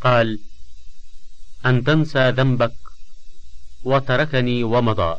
قال 0.00 0.38
أن 1.66 1.84
تنسى 1.84 2.30
ذنبك 2.30 2.76
وتركني 3.84 4.64
ومضى 4.64 5.16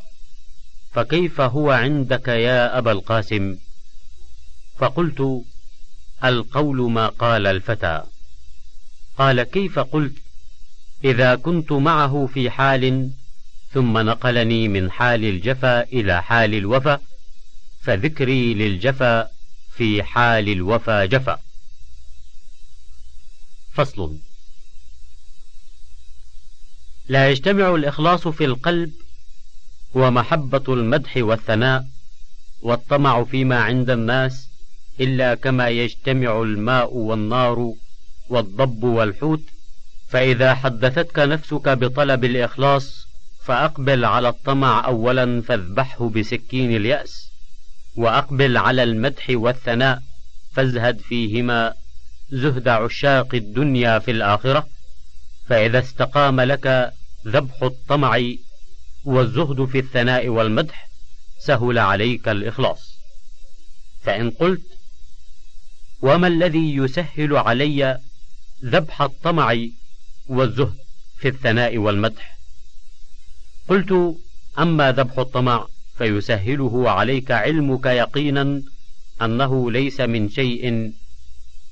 فكيف 0.93 1.41
هو 1.41 1.71
عندك 1.71 2.27
يا 2.27 2.77
أبا 2.77 2.91
القاسم؟ 2.91 3.57
فقلت 4.77 5.43
القول 6.23 6.91
ما 6.91 7.07
قال 7.07 7.47
الفتى. 7.47 8.03
قال 9.17 9.43
كيف 9.43 9.79
قلت؟ 9.79 10.15
إذا 11.03 11.35
كنت 11.35 11.71
معه 11.71 12.29
في 12.33 12.49
حال 12.49 13.11
ثم 13.73 13.97
نقلني 13.97 14.67
من 14.67 14.91
حال 14.91 15.25
الجفا 15.25 15.83
إلى 15.83 16.23
حال 16.23 16.55
الوفا 16.55 16.99
فذكري 17.81 18.53
للجفا 18.53 19.29
في 19.77 20.03
حال 20.03 20.49
الوفا 20.49 21.05
جفا. 21.05 21.39
فصل. 23.73 24.17
لا 27.09 27.29
يجتمع 27.29 27.75
الإخلاص 27.75 28.27
في 28.27 28.45
القلب 28.45 28.91
ومحبة 29.93 30.63
المدح 30.73 31.17
والثناء 31.17 31.87
والطمع 32.61 33.23
فيما 33.23 33.59
عند 33.59 33.89
الناس 33.89 34.49
إلا 34.99 35.35
كما 35.35 35.69
يجتمع 35.69 36.41
الماء 36.41 36.93
والنار 36.93 37.73
والضب 38.29 38.83
والحوت 38.83 39.41
فإذا 40.07 40.53
حدثتك 40.55 41.19
نفسك 41.19 41.69
بطلب 41.69 42.25
الإخلاص 42.25 43.06
فأقبل 43.47 44.05
على 44.05 44.29
الطمع 44.29 44.85
أولا 44.85 45.41
فاذبحه 45.41 46.09
بسكين 46.09 46.75
اليأس 46.75 47.31
وأقبل 47.95 48.57
على 48.57 48.83
المدح 48.83 49.25
والثناء 49.29 50.03
فازهد 50.51 50.99
فيهما 50.99 51.73
زهد 52.29 52.67
عشاق 52.67 53.35
الدنيا 53.35 53.99
في 53.99 54.11
الآخرة. 54.11 54.67
فإذا 55.45 55.79
استقام 55.79 56.41
لك 56.41 56.93
ذبح 57.27 57.63
الطمع 57.63 58.21
والزهد 59.05 59.65
في 59.65 59.79
الثناء 59.79 60.27
والمدح 60.27 60.87
سهل 61.39 61.79
عليك 61.79 62.27
الإخلاص. 62.27 62.99
فإن 64.01 64.31
قلت 64.31 64.65
وما 66.01 66.27
الذي 66.27 66.75
يسهل 66.75 67.37
علي 67.37 67.99
ذبح 68.65 69.01
الطمع 69.01 69.55
والزهد 70.27 70.77
في 71.17 71.27
الثناء 71.27 71.77
والمدح؟ 71.77 72.36
قلت 73.67 74.15
أما 74.59 74.91
ذبح 74.91 75.19
الطمع 75.19 75.67
فيسهله 75.97 76.89
عليك 76.89 77.31
علمك 77.31 77.85
يقينا 77.85 78.61
أنه 79.21 79.71
ليس 79.71 80.01
من 80.01 80.29
شيء 80.29 80.93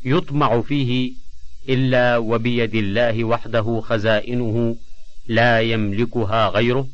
يطمع 0.06 0.62
فيه 0.62 1.14
إلا 1.70 2.18
وبيد 2.18 2.76
الله 2.76 3.24
وحده 3.24 3.82
خزائنه 3.82 4.76
لا 5.28 5.62
يملكها 5.62 6.48
غيره 6.48 6.88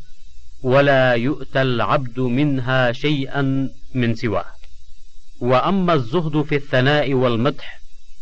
ولا 0.63 1.13
يؤتى 1.13 1.61
العبد 1.61 2.19
منها 2.19 2.91
شيئا 2.91 3.69
من 3.93 4.15
سواه. 4.15 4.45
وأما 5.39 5.93
الزهد 5.93 6.41
في 6.41 6.55
الثناء 6.55 7.13
والمدح 7.13 7.81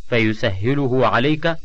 فيسهله 0.10 1.08
عليك 1.08 1.56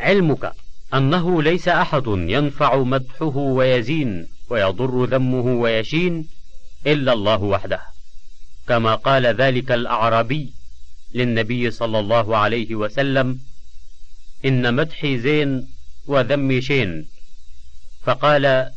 علمك 0.00 0.52
أنه 0.94 1.42
ليس 1.42 1.68
أحد 1.68 2.06
ينفع 2.06 2.76
مدحه 2.76 3.36
ويزين 3.36 4.35
ويضر 4.50 5.04
ذمه 5.04 5.60
ويشين 5.60 6.28
إلا 6.86 7.12
الله 7.12 7.42
وحده. 7.42 7.80
كما 8.68 8.94
قال 8.94 9.26
ذلك 9.26 9.72
الأعرابي 9.72 10.52
للنبي 11.14 11.70
صلى 11.70 11.98
الله 11.98 12.36
عليه 12.36 12.74
وسلم 12.74 13.40
إن 14.44 14.74
مدحي 14.74 15.18
زين 15.18 15.68
وذمي 16.06 16.60
شين. 16.60 17.06
فقال 18.04 18.72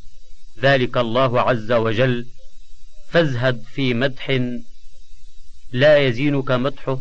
ذلك 0.62 0.98
الله 0.98 1.42
عز 1.42 1.72
وجل 1.72 2.28
فازهد 3.10 3.64
في 3.74 3.94
مدح 3.94 4.42
لا 5.72 5.98
يزينك 5.98 6.52
مدحه 6.52 7.00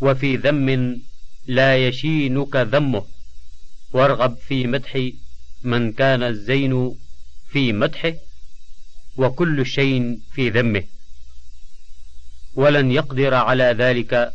وفي 0.00 0.36
ذم 0.36 1.00
لا 1.46 1.76
يشينك 1.88 2.56
ذمه. 2.56 3.04
وارغب 3.92 4.36
في 4.36 4.66
مدح 4.66 5.08
من 5.62 5.92
كان 5.92 6.22
الزين 6.22 6.94
في 7.54 7.72
مدحه 7.72 8.14
وكل 9.16 9.66
شيء 9.66 10.18
في 10.32 10.50
ذمه. 10.50 10.84
ولن 12.54 12.92
يقدر 12.92 13.34
على 13.34 13.64
ذلك 13.64 14.32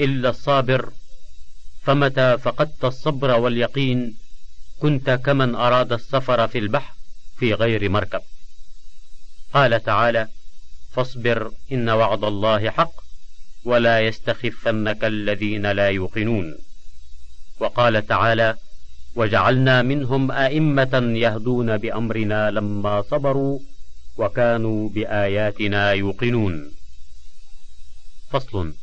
إلا 0.00 0.30
الصابر. 0.30 0.92
فمتى 1.82 2.38
فقدت 2.38 2.84
الصبر 2.84 3.30
واليقين 3.38 4.16
كنت 4.80 5.10
كمن 5.10 5.54
أراد 5.54 5.92
السفر 5.92 6.48
في 6.48 6.58
البحر 6.58 6.94
في 7.38 7.54
غير 7.54 7.88
مركب. 7.88 8.22
قال 9.54 9.82
تعالى 9.82 10.28
فاصبر 10.92 11.52
إن 11.72 11.88
وعد 11.88 12.24
الله 12.24 12.70
حق 12.70 12.92
ولا 13.64 14.00
يستخفنك 14.00 15.04
الذين 15.04 15.66
لا 15.66 15.88
يوقنون 15.88 16.58
وقال 17.60 18.06
تعالى 18.06 18.56
وجعلنا 19.16 19.82
منهم 19.82 20.30
أئمة 20.30 21.12
يهدون 21.16 21.76
بأمرنا 21.76 22.50
لما 22.50 23.02
صبروا 23.02 23.58
وكانوا 24.16 24.88
بآياتنا 24.88 25.92
يوقنون. 25.92 26.72
فصل. 28.30 28.74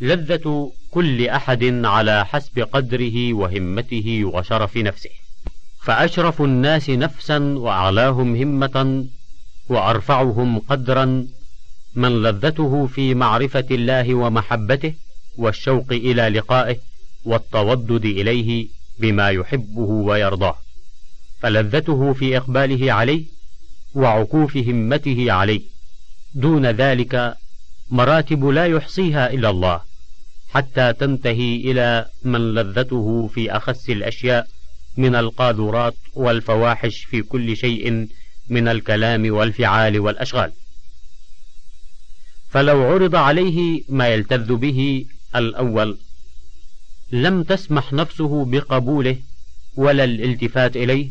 لذة 0.00 0.72
كل 0.90 1.28
أحد 1.28 1.64
على 1.84 2.26
حسب 2.26 2.58
قدره 2.58 3.34
وهمته 3.34 4.24
وشرف 4.24 4.76
نفسه. 4.76 5.10
فأشرف 5.82 6.42
الناس 6.42 6.90
نفسا 6.90 7.38
وأعلاهم 7.38 8.36
همة 8.36 9.06
وأرفعهم 9.68 10.58
قدرا. 10.58 11.26
من 11.94 12.22
لذته 12.22 12.86
في 12.86 13.14
معرفة 13.14 13.66
الله 13.70 14.14
ومحبته 14.14 14.94
والشوق 15.38 15.86
إلى 15.92 16.28
لقائه 16.28 16.76
والتودد 17.24 18.04
إليه 18.04 18.68
بما 18.98 19.30
يحبه 19.30 19.80
ويرضاه 19.80 20.58
فلذته 21.40 22.12
في 22.12 22.36
إقباله 22.36 22.92
عليه 22.92 23.24
وعكوف 23.94 24.56
همته 24.56 25.32
عليه. 25.32 25.60
دون 26.34 26.66
ذلك 26.66 27.36
مراتب 27.90 28.44
لا 28.44 28.66
يحصيها 28.66 29.32
إلا 29.32 29.50
الله 29.50 29.80
حتى 30.50 30.92
تنتهي 30.92 31.56
إلى 31.56 32.06
من 32.24 32.54
لذته 32.54 33.30
في 33.34 33.56
أخس 33.56 33.90
الأشياء 33.90 34.46
من 34.96 35.14
القاذورات 35.14 35.94
والفواحش 36.14 37.04
في 37.04 37.22
كل 37.22 37.56
شيء 37.56 38.08
من 38.48 38.68
الكلام 38.68 39.34
والفعال 39.34 40.00
والأشغال. 40.00 40.52
فلو 42.50 42.82
عرض 42.82 43.14
عليه 43.14 43.82
ما 43.88 44.08
يلتذ 44.08 44.54
به 44.54 45.06
الأول 45.36 45.98
لم 47.12 47.42
تسمح 47.42 47.92
نفسه 47.92 48.44
بقبوله 48.44 49.16
ولا 49.76 50.04
الالتفات 50.04 50.76
إليه 50.76 51.10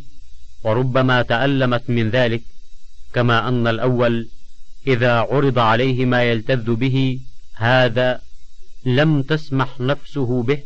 وربما 0.63 1.21
تألمت 1.21 1.89
من 1.89 2.09
ذلك 2.09 2.41
كما 3.13 3.47
أن 3.47 3.67
الأول 3.67 4.29
إذا 4.87 5.13
عرض 5.19 5.59
عليه 5.59 6.05
ما 6.05 6.23
يلتذ 6.23 6.75
به 6.75 7.19
هذا 7.53 8.21
لم 8.85 9.21
تسمح 9.21 9.79
نفسه 9.79 10.43
به 10.43 10.63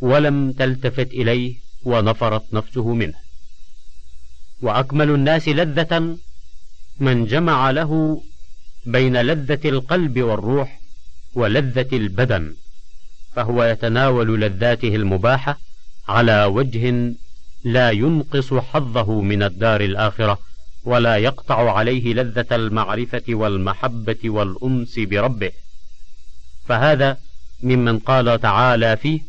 ولم 0.00 0.52
تلتفت 0.52 1.06
إليه 1.06 1.54
ونفرت 1.84 2.54
نفسه 2.54 2.94
منه. 2.94 3.14
وأكمل 4.62 5.10
الناس 5.10 5.48
لذة 5.48 6.16
من 7.00 7.26
جمع 7.26 7.70
له 7.70 8.22
بين 8.86 9.16
لذة 9.16 9.68
القلب 9.68 10.18
والروح 10.18 10.80
ولذة 11.34 11.88
البدن. 11.92 12.54
فهو 13.34 13.64
يتناول 13.64 14.40
لذاته 14.40 14.94
المباحة 14.96 15.58
على 16.08 16.44
وجه 16.44 17.14
لا 17.64 17.90
ينقص 17.90 18.54
حظه 18.54 19.20
من 19.20 19.42
الدار 19.42 19.80
الآخرة 19.80 20.38
ولا 20.84 21.16
يقطع 21.16 21.72
عليه 21.72 22.14
لذة 22.14 22.46
المعرفة 22.52 23.22
والمحبة 23.28 24.18
والأنس 24.24 24.98
بربه. 24.98 25.52
فهذا 26.66 27.16
ممن 27.62 27.98
قال 27.98 28.40
تعالى 28.40 28.96
فيه 28.96 29.20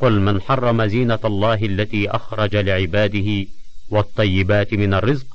قل 0.00 0.20
من 0.20 0.40
حرم 0.40 0.86
زينة 0.86 1.18
الله 1.24 1.54
التي 1.54 2.10
أخرج 2.10 2.56
لعباده 2.56 3.46
والطيبات 3.90 4.74
من 4.74 4.94
الرزق 4.94 5.26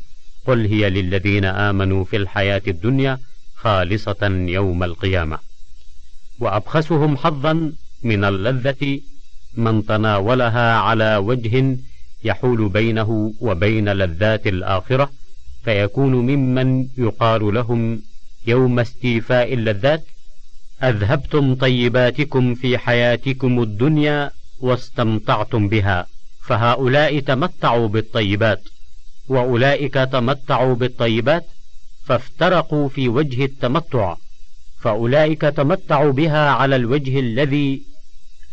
قل 0.47 0.65
هي 0.65 0.89
للذين 0.89 1.45
آمنوا 1.45 2.03
في 2.03 2.17
الحياة 2.17 2.61
الدنيا 2.67 3.19
خالصة 3.55 4.27
يوم 4.47 4.83
القيامة. 4.83 5.39
وأبخسهم 6.39 7.17
حظا 7.17 7.71
من 8.03 8.23
اللذة 8.23 8.99
من 9.57 9.85
تناولها 9.85 10.75
على 10.75 11.17
وجه 11.17 11.77
يحول 12.23 12.69
بينه 12.69 13.33
وبين 13.39 13.89
لذات 13.89 14.47
الآخرة 14.47 15.11
فيكون 15.63 16.13
ممن 16.13 16.87
يقال 16.97 17.53
لهم 17.53 18.01
يوم 18.47 18.79
استيفاء 18.79 19.53
اللذات 19.53 20.03
أذهبتم 20.83 21.55
طيباتكم 21.55 22.55
في 22.55 22.77
حياتكم 22.77 23.63
الدنيا 23.63 24.31
واستمتعتم 24.59 25.67
بها 25.67 26.07
فهؤلاء 26.41 27.19
تمتعوا 27.19 27.87
بالطيبات 27.87 28.61
وأولئك 29.27 29.93
تمتعوا 29.93 30.75
بالطيبات 30.75 31.45
فافترقوا 32.05 32.89
في 32.89 33.09
وجه 33.09 33.45
التمتع 33.45 34.15
فأولئك 34.79 35.41
تمتعوا 35.41 36.11
بها 36.11 36.49
على 36.49 36.75
الوجه 36.75 37.19
الذي 37.19 37.92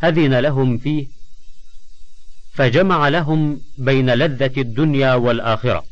أذن 0.04 0.38
لهم 0.38 0.78
فيه 0.78 1.06
فجمع 2.52 3.08
لهم 3.08 3.60
بين 3.78 4.10
لذة 4.10 4.60
الدنيا 4.60 5.14
والآخرة 5.14 5.84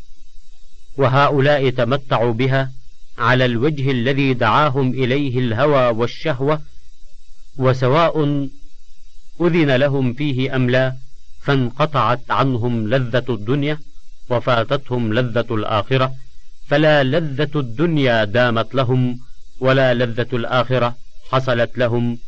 وهؤلاء 0.97 1.71
تمتعوا 1.71 2.33
بها 2.33 2.73
على 3.19 3.45
الوجه 3.45 3.91
الذي 3.91 4.35
دعاهم 4.35 4.91
إليه 4.91 5.39
الهوى 5.39 5.89
والشهوة 5.99 6.61
وسواء 7.57 8.49
أذن 9.41 9.77
لهم 9.77 10.13
فيه 10.13 10.57
أم 10.57 10.71
لا 10.71 10.97
فانقطعت 11.41 12.31
عنهم 12.31 12.89
لذة 12.89 13.25
الدنيا 13.29 13.79
وفاتتهم 14.31 15.15
لذة 15.15 15.55
الآخرة 15.55 16.15
فلا 16.67 17.05
لذة 17.05 17.61
الدنيا 17.61 18.25
دامت 18.25 18.75
لهم 18.75 19.21
ولا 19.61 19.95
لذة 19.95 20.29
الآخرة 20.33 20.97
حصلت 21.31 21.79
لهم 21.79 22.19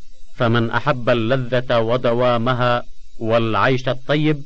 فمن 0.41 0.71
أحب 0.71 1.09
اللذة 1.09 1.79
ودوامها 1.79 2.83
والعيش 3.19 3.89
الطيب 3.89 4.43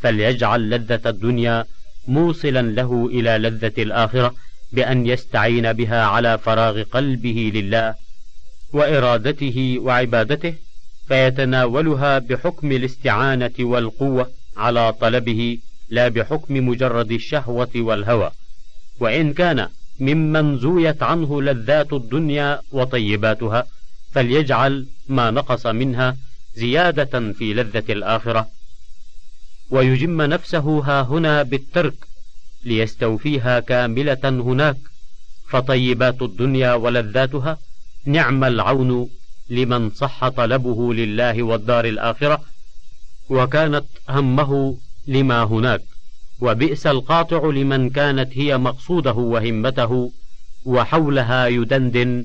فليجعل 0.00 0.70
لذة 0.70 1.00
الدنيا 1.06 1.64
موصلا 2.08 2.62
له 2.62 3.06
إلى 3.06 3.38
لذة 3.38 3.82
الآخرة 3.82 4.34
بأن 4.72 5.06
يستعين 5.06 5.72
بها 5.72 6.04
على 6.04 6.38
فراغ 6.38 6.82
قلبه 6.82 7.52
لله 7.54 7.94
وإرادته 8.72 9.76
وعبادته 9.80 10.54
فيتناولها 11.08 12.18
بحكم 12.18 12.72
الاستعانة 12.72 13.54
والقوة 13.60 14.30
على 14.56 14.92
طلبه 14.92 15.58
لا 15.90 16.08
بحكم 16.08 16.68
مجرد 16.68 17.12
الشهوة 17.12 17.70
والهوى. 17.76 18.30
وإن 19.00 19.32
كان 19.32 19.68
ممن 20.00 20.58
زويت 20.58 21.02
عنه 21.02 21.42
لذات 21.42 21.92
الدنيا 21.92 22.60
وطيباتها 22.72 23.66
فليجعل 24.18 24.86
ما 25.08 25.30
نقص 25.30 25.66
منها 25.66 26.16
زيادة 26.54 27.32
في 27.32 27.54
لذة 27.54 27.92
الآخرة. 27.92 28.48
ويجم 29.70 30.22
نفسه 30.22 30.78
ها 30.78 31.02
هنا 31.02 31.42
بالترك 31.42 31.94
ليستوفيها 32.64 33.60
كاملة 33.60 34.18
هناك. 34.24 34.76
فطيبات 35.48 36.22
الدنيا 36.22 36.74
ولذاتها 36.74 37.58
نعم 38.04 38.44
العون 38.44 39.10
لمن 39.50 39.90
صح 39.90 40.28
طلبه 40.28 40.94
لله 40.94 41.42
والدار 41.42 41.84
الآخرة. 41.84 42.44
وكانت 43.28 43.86
همه 44.08 44.78
لما 45.06 45.42
هناك. 45.42 45.82
وبئس 46.40 46.86
القاطع 46.86 47.46
لمن 47.46 47.90
كانت 47.90 48.38
هي 48.38 48.58
مقصوده 48.58 49.12
وهمته. 49.12 50.12
وحولها 50.64 51.46
يدندن 51.46 52.24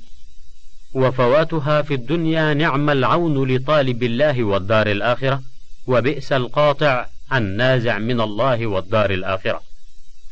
وفواتها 0.94 1.82
في 1.82 1.94
الدنيا 1.94 2.54
نعم 2.54 2.90
العون 2.90 3.52
لطالب 3.52 4.04
الله 4.04 4.44
والدار 4.44 4.88
الآخرة 4.88 5.42
وبئس 5.88 6.32
القاطع 6.32 7.06
النازع 7.34 7.98
من 7.98 8.22
الله 8.22 8.68
والدار 8.68 9.12
الآخرة. 9.12 9.62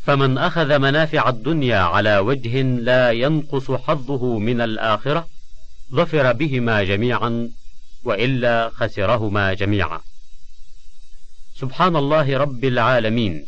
فمن 0.03 0.37
أخذ 0.37 0.79
منافع 0.79 1.29
الدنيا 1.29 1.77
على 1.79 2.17
وجه 2.17 2.61
لا 2.61 3.11
ينقص 3.11 3.71
حظه 3.71 4.39
من 4.39 4.61
الآخرة 4.61 5.27
ظفر 5.93 6.33
بهما 6.33 6.83
جميعا 6.83 7.49
وإلا 8.03 8.71
خسرهما 8.75 9.53
جميعا. 9.53 9.99
سبحان 11.55 11.95
الله 11.95 12.37
رب 12.37 12.65
العالمين. 12.65 13.45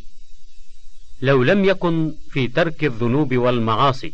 لو 1.22 1.44
لم 1.44 1.66
يكن 1.66 2.16
في 2.30 2.48
ترك 2.48 2.84
الذنوب 2.84 3.36
والمعاصي 3.38 4.14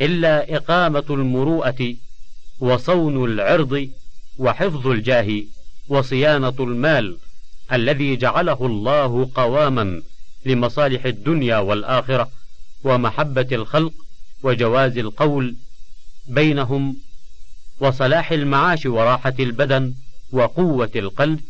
إلا 0.00 0.56
إقامة 0.56 1.04
المروءة 1.10 1.94
وصون 2.60 3.24
العرض 3.24 3.90
وحفظ 4.38 4.86
الجاه 4.86 5.42
وصيانة 5.88 6.54
المال 6.60 7.16
الذي 7.72 8.16
جعله 8.16 8.66
الله 8.66 9.30
قواما 9.34 10.02
لمصالح 10.44 11.04
الدنيا 11.04 11.58
والآخرة 11.58 12.30
ومحبة 12.84 13.46
الخلق 13.52 13.92
وجواز 14.42 14.98
القول 14.98 15.56
بينهم 16.28 16.96
وصلاح 17.80 18.32
المعاش 18.32 18.86
وراحة 18.86 19.34
البدن 19.40 19.94
وقوة 20.32 20.90
القلب 20.96 21.40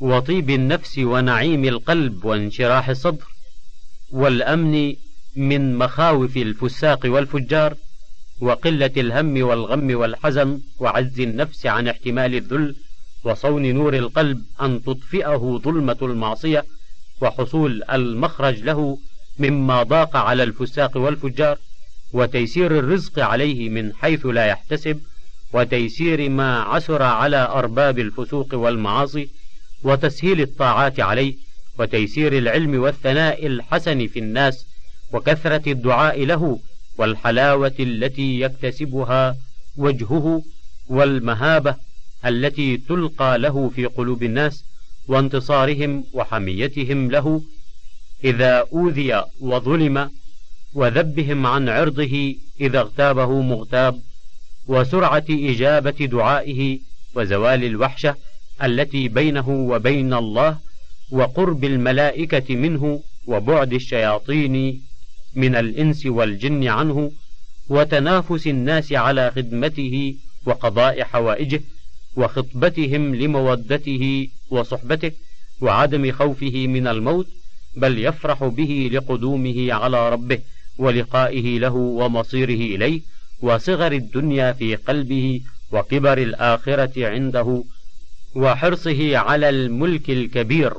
وطيب 0.00 0.50
النفس 0.50 0.98
ونعيم 0.98 1.64
القلب 1.64 2.24
وانشراح 2.24 2.88
الصدر 2.88 3.26
والأمن 4.10 4.96
من 5.38 5.78
مخاوف 5.78 6.36
الفساق 6.36 7.00
والفجار 7.04 7.74
وقلة 8.40 8.90
الهم 8.96 9.42
والغم 9.42 9.96
والحزن 9.96 10.60
وعز 10.78 11.20
النفس 11.20 11.66
عن 11.66 11.88
احتمال 11.88 12.34
الذل 12.34 12.76
وصون 13.24 13.74
نور 13.74 13.94
القلب 13.94 14.44
أن 14.62 14.82
تطفئه 14.82 15.60
ظلمة 15.64 15.96
المعصية 16.02 16.64
وحصول 17.20 17.82
المخرج 17.92 18.62
له 18.62 18.98
مما 19.38 19.82
ضاق 19.82 20.16
على 20.16 20.42
الفساق 20.42 20.96
والفجار 20.96 21.58
وتيسير 22.12 22.78
الرزق 22.78 23.18
عليه 23.18 23.68
من 23.68 23.94
حيث 23.94 24.26
لا 24.26 24.46
يحتسب 24.46 25.00
وتيسير 25.52 26.28
ما 26.28 26.60
عسر 26.60 27.02
على 27.02 27.36
أرباب 27.36 27.98
الفسوق 27.98 28.54
والمعاصي 28.54 29.28
وتسهيل 29.82 30.40
الطاعات 30.40 31.00
عليه 31.00 31.34
وتيسير 31.78 32.38
العلم 32.38 32.82
والثناء 32.82 33.46
الحسن 33.46 34.06
في 34.06 34.18
الناس 34.18 34.66
وكثرة 35.12 35.72
الدعاء 35.72 36.24
له 36.24 36.58
والحلاوة 36.98 37.74
التي 37.80 38.40
يكتسبها 38.40 39.36
وجهه 39.76 40.42
والمهابة 40.88 41.76
التي 42.26 42.76
تلقى 42.76 43.38
له 43.38 43.68
في 43.68 43.86
قلوب 43.86 44.22
الناس 44.22 44.64
وانتصارهم 45.08 46.04
وحميتهم 46.12 47.10
له 47.10 47.42
إذا 48.24 48.64
أوذي 48.72 49.24
وظلم 49.40 50.10
وذبهم 50.74 51.46
عن 51.46 51.68
عرضه 51.68 52.34
إذا 52.60 52.80
اغتابه 52.80 53.40
مغتاب 53.40 54.00
وسرعة 54.66 55.24
إجابة 55.30 55.90
دعائه 55.90 56.78
وزوال 57.14 57.64
الوحشة 57.64 58.16
التي 58.62 59.08
بينه 59.08 59.48
وبين 59.48 60.14
الله 60.14 60.58
وقرب 61.10 61.64
الملائكة 61.64 62.54
منه 62.56 63.02
وبعد 63.26 63.72
الشياطين 63.72 64.82
من 65.34 65.56
الإنس 65.56 66.06
والجن 66.06 66.68
عنه 66.68 67.12
وتنافس 67.68 68.46
الناس 68.46 68.92
على 68.92 69.30
خدمته 69.30 70.14
وقضاء 70.46 71.02
حوائجه 71.02 71.60
وخطبتهم 72.16 73.14
لمودته 73.14 74.28
وصحبته 74.50 75.12
وعدم 75.60 76.12
خوفه 76.12 76.66
من 76.66 76.86
الموت 76.86 77.26
بل 77.76 77.98
يفرح 77.98 78.44
به 78.44 78.90
لقدومه 78.92 79.72
على 79.72 80.08
ربه 80.08 80.38
ولقائه 80.78 81.58
له 81.58 81.74
ومصيره 81.74 82.76
إليه 82.76 83.00
وصغر 83.42 83.92
الدنيا 83.92 84.52
في 84.52 84.76
قلبه 84.76 85.40
وكبر 85.72 86.18
الآخرة 86.18 87.06
عنده 87.06 87.64
وحرصه 88.34 89.18
على 89.18 89.48
الملك 89.48 90.10
الكبير 90.10 90.74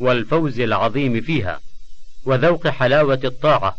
والفوز 0.00 0.60
العظيم 0.60 1.20
فيها 1.20 1.60
وذوق 2.24 2.68
حلاوة 2.68 3.20
الطاعة 3.24 3.76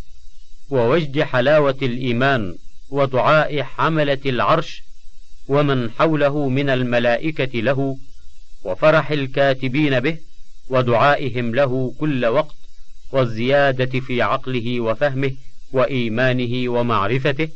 ووجد 0.72 1.22
حلاوة 1.22 1.78
الإيمان 1.82 2.56
ودعاء 2.90 3.64
حملة 3.64 4.20
العرش 4.26 4.84
ومن 5.48 5.92
حوله 5.92 6.50
من 6.50 6.70
الملائكة 6.70 7.60
له 7.60 7.98
وفرح 8.64 9.12
الكاتبين 9.12 10.00
به 10.00 10.18
ودعائهم 10.70 11.56
له 11.56 11.94
كل 12.00 12.26
وقت 12.26 12.56
والزيادة 13.12 14.00
في 14.00 14.22
عقله 14.22 14.82
وفهمه 14.82 15.32
وإيمانه 15.72 16.70
ومعرفته 16.72 17.50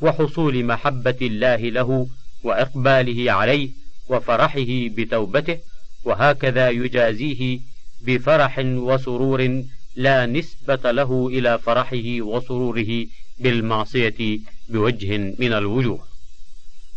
وحصول 0.00 0.64
محبة 0.64 1.16
الله 1.22 1.56
له 1.56 2.06
وإقباله 2.42 3.32
عليه 3.32 3.68
وفرحه 4.08 4.66
بتوبته 4.68 5.58
وهكذا 6.04 6.70
يجازيه 6.70 7.60
بفرح 8.02 8.58
وسرور 8.58 9.62
لا 9.96 10.26
نسبة 10.26 10.90
له 10.90 11.28
إلى 11.28 11.58
فرحه 11.58 12.20
وسروره 12.20 13.06
بالمعصية 13.38 14.38
بوجه 14.68 15.18
من 15.18 15.52
الوجوه. 15.52 16.12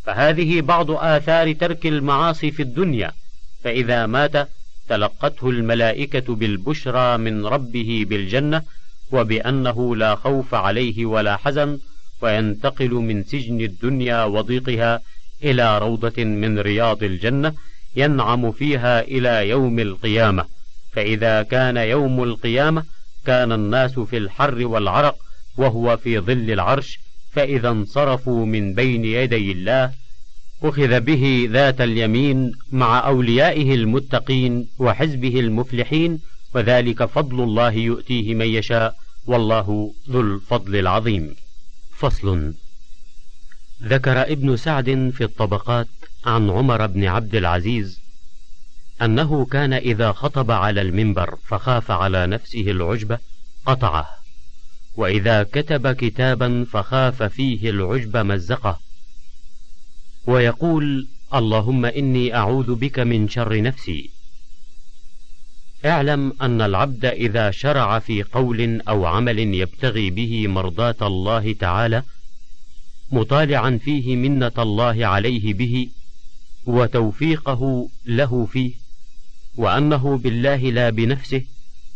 فهذه 0.05 0.61
بعض 0.61 0.91
آثار 0.91 1.53
ترك 1.53 1.85
المعاصي 1.85 2.51
في 2.51 2.61
الدنيا 2.61 3.11
فإذا 3.63 4.05
مات 4.05 4.49
تلقته 4.89 5.49
الملائكة 5.49 6.35
بالبشرى 6.35 7.17
من 7.17 7.45
ربه 7.45 8.05
بالجنة 8.09 8.61
وبأنه 9.11 9.95
لا 9.95 10.15
خوف 10.15 10.53
عليه 10.53 11.05
ولا 11.05 11.37
حزن 11.37 11.79
وينتقل 12.21 12.91
من 12.91 13.23
سجن 13.23 13.61
الدنيا 13.61 14.23
وضيقها 14.23 15.01
إلى 15.43 15.77
روضة 15.77 16.23
من 16.23 16.59
رياض 16.59 17.03
الجنة 17.03 17.53
ينعم 17.95 18.51
فيها 18.51 19.01
إلى 19.01 19.49
يوم 19.49 19.79
القيامة. 19.79 20.45
فإذا 20.95 21.43
كان 21.43 21.77
يوم 21.77 22.23
القيامة 22.23 22.83
كان 23.25 23.51
الناس 23.51 23.99
في 23.99 24.17
الحر 24.17 24.65
والعرق 24.65 25.15
وهو 25.57 25.97
في 25.97 26.19
ظل 26.19 26.51
العرش 26.51 26.99
فإذا 27.31 27.69
انصرفوا 27.69 28.45
من 28.45 28.73
بين 28.73 29.05
يدي 29.05 29.51
الله 29.51 29.91
أخذ 30.63 30.99
به 30.99 31.47
ذات 31.51 31.81
اليمين 31.81 32.51
مع 32.71 33.07
أوليائه 33.07 33.75
المتقين 33.75 34.67
وحزبه 34.79 35.39
المفلحين 35.39 36.19
وذلك 36.53 37.05
فضل 37.05 37.43
الله 37.43 37.71
يؤتيه 37.71 38.33
من 38.33 38.45
يشاء 38.45 38.95
والله 39.25 39.93
ذو 40.09 40.21
الفضل 40.21 40.75
العظيم. 40.75 41.35
فصل. 41.97 42.53
ذكر 43.83 44.21
ابن 44.21 44.57
سعد 44.57 45.11
في 45.13 45.23
الطبقات 45.23 45.87
عن 46.25 46.49
عمر 46.49 46.85
بن 46.85 47.05
عبد 47.05 47.35
العزيز 47.35 48.04
أنه 49.01 49.45
كان 49.45 49.73
إذا 49.73 50.11
خطب 50.11 50.51
على 50.51 50.81
المنبر 50.81 51.37
فخاف 51.43 51.91
على 51.91 52.27
نفسه 52.27 52.71
العجب 52.71 53.17
قطعه. 53.65 54.09
وإذا 54.95 55.43
كتب 55.43 55.91
كتابا 55.91 56.65
فخاف 56.71 57.23
فيه 57.23 57.69
العجب 57.69 58.17
مزقه. 58.17 58.79
ويقول 60.27 61.07
اللهم 61.33 61.85
إني 61.85 62.35
أعوذ 62.35 62.75
بك 62.75 62.99
من 62.99 63.29
شر 63.29 63.61
نفسي. 63.61 64.09
اعلم 65.85 66.33
أن 66.41 66.61
العبد 66.61 67.05
إذا 67.05 67.51
شرع 67.51 67.99
في 67.99 68.23
قول 68.23 68.81
أو 68.81 69.05
عمل 69.05 69.39
يبتغي 69.39 70.09
به 70.09 70.47
مرضاة 70.47 70.95
الله 71.01 71.53
تعالى 71.53 72.03
مطالعا 73.11 73.79
فيه 73.83 74.15
منة 74.15 74.51
الله 74.57 75.05
عليه 75.05 75.53
به 75.53 75.89
وتوفيقه 76.65 77.89
له 78.05 78.45
فيه. 78.45 78.84
وأنه 79.57 80.17
بالله 80.17 80.55
لا 80.55 80.89
بنفسه 80.89 81.41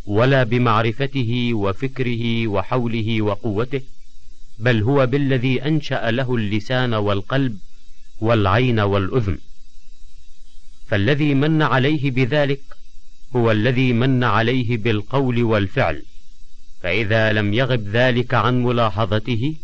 ولا 0.06 0.44
بمعرفته 0.44 1.52
وفكره 1.54 2.48
وحوله 2.48 3.22
وقوته 3.22 3.82
بل 4.60 4.84
هو 4.84 5.06
بالذي 5.06 5.66
أنشأ 5.66 6.12
له 6.12 6.36
اللسان 6.36 6.94
والقلب 6.94 7.58
والعين 8.22 8.80
والأذن. 8.80 9.38
فالذي 10.88 11.34
من 11.34 11.62
عليه 11.62 12.12
بذلك 12.12 12.62
هو 13.36 13.52
الذي 13.52 13.94
من 13.94 14.24
عليه 14.24 14.78
بالقول 14.78 15.44
والفعل. 15.44 16.04
فإذا 16.82 17.34
لم 17.34 17.54
يغب 17.54 17.88
ذلك 17.88 18.34
عن 18.34 18.64
ملاحظته 18.64 19.56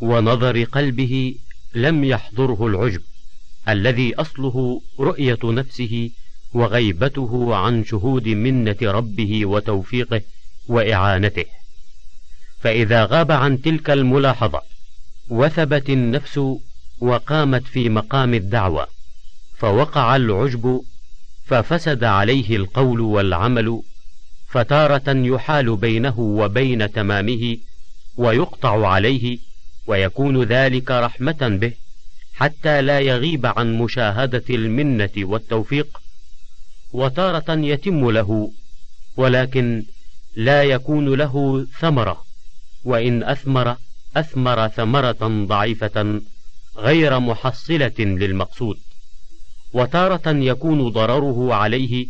ونظر 0.00 0.64
قلبه 0.64 1.34
لم 1.74 2.04
يحضره 2.04 2.66
العجب 2.66 3.02
الذي 3.68 4.14
أصله 4.14 4.82
رؤية 5.00 5.38
نفسه 5.44 6.10
وغيبته 6.52 7.56
عن 7.56 7.84
شهود 7.84 8.28
منة 8.28 8.76
ربه 8.82 9.46
وتوفيقه 9.46 10.20
وإعانته. 10.68 11.44
فإذا 12.60 13.04
غاب 13.04 13.32
عن 13.32 13.62
تلك 13.62 13.90
الملاحظة 13.90 14.62
وثبت 15.28 15.90
النفس 15.90 16.40
وقامت 17.00 17.66
في 17.66 17.88
مقام 17.88 18.34
الدعوة 18.34 18.86
فوقع 19.56 20.16
العجب 20.16 20.82
ففسد 21.46 22.04
عليه 22.04 22.56
القول 22.56 23.00
والعمل 23.00 23.82
فتارة 24.48 25.02
يحال 25.06 25.76
بينه 25.76 26.18
وبين 26.18 26.92
تمامه 26.92 27.56
ويقطع 28.16 28.88
عليه 28.88 29.38
ويكون 29.86 30.42
ذلك 30.42 30.90
رحمة 30.90 31.58
به 31.60 31.72
حتى 32.34 32.82
لا 32.82 33.00
يغيب 33.00 33.46
عن 33.46 33.78
مشاهدة 33.78 34.44
المنة 34.50 35.10
والتوفيق 35.16 36.00
وتارة 36.92 37.54
يتم 37.54 38.10
له 38.10 38.52
ولكن 39.16 39.84
لا 40.36 40.62
يكون 40.62 41.14
له 41.14 41.66
ثمرة. 41.80 42.24
وإن 42.84 43.22
أثمر 43.22 43.76
أثمر 44.16 44.68
ثمرة 44.68 45.46
ضعيفة 45.46 46.20
غير 46.76 47.20
محصلة 47.20 47.94
للمقصود. 47.98 48.78
وتارة 49.72 50.28
يكون 50.30 50.88
ضرره 50.88 51.54
عليه 51.54 52.06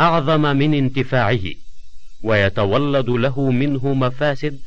أعظم 0.00 0.40
من 0.40 0.74
انتفاعه 0.74 1.44
ويتولد 2.22 3.08
له 3.08 3.50
منه 3.50 3.94
مفاسد 3.94 4.60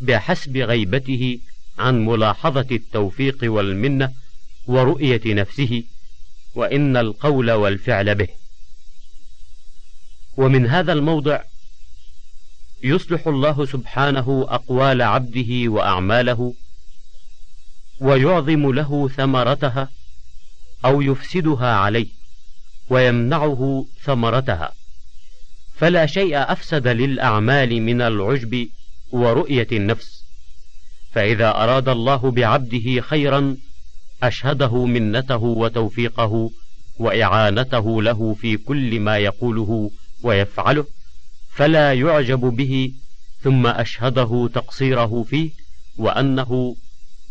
بحسب 0.00 0.56
غيبته 0.56 1.38
عن 1.78 2.04
ملاحظة 2.04 2.66
التوفيق 2.70 3.38
والمنة 3.42 4.12
ورؤية 4.66 5.20
نفسه. 5.26 5.82
وإن 6.54 6.96
القول 6.96 7.50
والفعل 7.50 8.14
به. 8.14 8.37
ومن 10.38 10.66
هذا 10.66 10.92
الموضع 10.92 11.40
يصلح 12.82 13.26
الله 13.26 13.66
سبحانه 13.66 14.46
أقوال 14.48 15.02
عبده 15.02 15.68
وأعماله 15.68 16.54
ويعظم 18.00 18.72
له 18.72 19.08
ثمرتها 19.08 19.88
أو 20.84 21.02
يفسدها 21.02 21.74
عليه 21.74 22.06
ويمنعه 22.90 23.86
ثمرتها. 24.02 24.72
فلا 25.76 26.06
شيء 26.06 26.52
أفسد 26.52 26.88
للأعمال 26.88 27.82
من 27.82 28.00
العجب 28.00 28.68
ورؤية 29.12 29.68
النفس. 29.72 30.24
فإذا 31.12 31.50
أراد 31.50 31.88
الله 31.88 32.30
بعبده 32.30 33.00
خيرا 33.00 33.56
أشهده 34.22 34.84
منته 34.86 35.42
وتوفيقه 35.42 36.50
وإعانته 36.98 38.02
له 38.02 38.34
في 38.34 38.56
كل 38.56 39.00
ما 39.00 39.18
يقوله 39.18 39.90
ويفعله 40.22 40.86
فلا 41.50 41.92
يعجب 41.92 42.40
به 42.40 42.92
ثم 43.42 43.66
أشهده 43.66 44.50
تقصيره 44.54 45.26
فيه 45.30 45.50
وأنه 45.98 46.76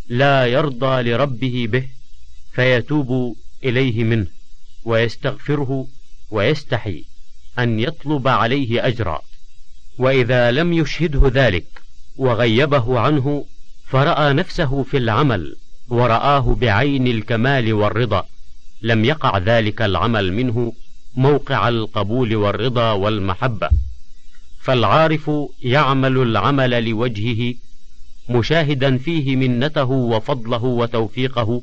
لا 0.10 0.46
يرضى 0.46 1.02
لربه 1.02 1.68
به 1.72 1.88
فيتوب 2.52 3.36
إليه 3.64 4.04
منه 4.04 4.28
ويستغفره 4.86 5.88
ويستحي 6.32 7.04
أن 7.60 7.80
يطلب 7.80 8.28
عليه 8.28 8.88
أجرا. 8.88 9.22
وإذا 9.98 10.52
لم 10.52 10.74
يشهده 10.74 11.22
ذلك 11.34 11.82
وغيبه 12.18 13.00
عنه 13.00 13.46
فرأى 13.88 14.34
نفسه 14.34 14.84
في 14.84 14.98
العمل 14.98 15.56
ورآه 15.90 16.56
بعين 16.56 17.08
الكمال 17.08 17.74
والرضا 17.74 18.26
لم 18.82 19.06
يقع 19.06 19.38
ذلك 19.38 19.82
العمل 19.82 20.34
منه 20.34 20.74
موقع 21.18 21.70
القبول 21.70 22.36
والرضا 22.36 22.91
والمحبة. 22.91 23.70
فالعارف 24.59 25.32
يعمل 25.63 26.18
العمل 26.18 26.89
لوجهه 26.89 27.53
مشاهدا 28.30 28.97
فيه 28.97 29.36
منته 29.36 29.91
وفضله 29.91 30.63
وتوفيقه 30.63 31.61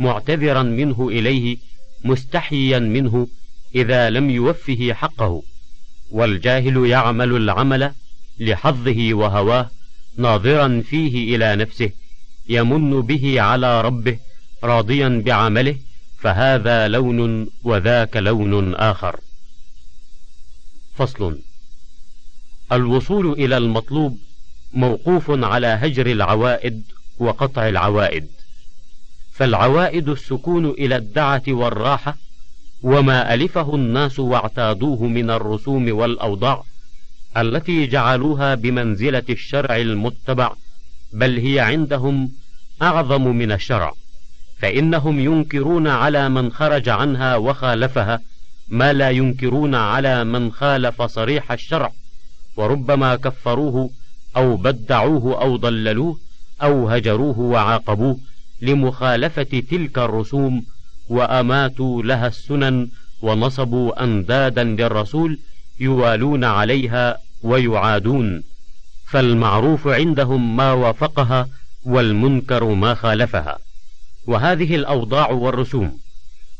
معتذرا 0.00 0.62
منه 0.62 1.08
إليه 1.08 1.56
مستحيا 2.04 2.78
منه 2.78 3.28
إذا 3.74 4.10
لم 4.10 4.30
يوفه 4.30 4.92
حقه. 4.92 5.42
والجاهل 6.10 6.86
يعمل 6.86 7.36
العمل 7.36 7.92
لحظه 8.38 9.14
وهواه 9.14 9.70
ناظرا 10.16 10.82
فيه 10.88 11.36
إلى 11.36 11.56
نفسه 11.56 11.90
يمن 12.48 13.00
به 13.00 13.40
على 13.40 13.80
ربه 13.80 14.18
راضيا 14.64 15.22
بعمله 15.26 15.76
فهذا 16.22 16.88
لون 16.88 17.48
وذاك 17.64 18.16
لون 18.16 18.74
آخر. 18.74 19.20
فصل. 20.94 21.38
الوصول 22.72 23.32
إلى 23.32 23.56
المطلوب 23.56 24.18
موقوف 24.72 25.30
على 25.30 25.66
هجر 25.66 26.06
العوائد 26.06 26.82
وقطع 27.18 27.68
العوائد. 27.68 28.26
فالعوائد 29.32 30.08
السكون 30.08 30.70
إلى 30.70 30.96
الدعة 30.96 31.42
والراحة 31.48 32.16
وما 32.82 33.34
ألفه 33.34 33.74
الناس 33.74 34.18
واعتادوه 34.18 35.02
من 35.02 35.30
الرسوم 35.30 35.96
والأوضاع 35.96 36.62
التي 37.36 37.86
جعلوها 37.86 38.54
بمنزلة 38.54 39.22
الشرع 39.30 39.76
المتبع 39.76 40.52
بل 41.12 41.38
هي 41.38 41.60
عندهم 41.60 42.32
أعظم 42.82 43.26
من 43.26 43.52
الشرع. 43.52 43.92
فإنهم 44.62 45.20
ينكرون 45.20 45.88
على 45.88 46.28
من 46.28 46.52
خرج 46.52 46.88
عنها 46.88 47.36
وخالفها 47.36 48.20
ما 48.68 48.92
لا 48.92 49.10
ينكرون 49.10 49.74
على 49.74 50.24
من 50.24 50.52
خالف 50.52 51.02
صريح 51.02 51.52
الشرع 51.52 51.92
وربما 52.56 53.16
كفروه 53.16 53.90
أو 54.36 54.56
بدعوه 54.56 55.42
أو 55.42 55.56
ضللوه 55.56 56.18
أو 56.62 56.88
هجروه 56.88 57.38
وعاقبوه 57.38 58.18
لمخالفة 58.62 59.62
تلك 59.70 59.98
الرسوم 59.98 60.64
وأماتوا 61.08 62.02
لها 62.02 62.26
السنن 62.26 62.88
ونصبوا 63.22 64.04
أندادا 64.04 64.64
للرسول 64.64 65.38
يوالون 65.80 66.44
عليها 66.44 67.18
ويعادون 67.42 68.42
فالمعروف 69.06 69.88
عندهم 69.88 70.56
ما 70.56 70.72
وافقها 70.72 71.48
والمنكر 71.84 72.64
ما 72.64 72.94
خالفها 72.94 73.58
وهذه 74.26 74.74
الأوضاع 74.74 75.30
والرسوم 75.30 75.98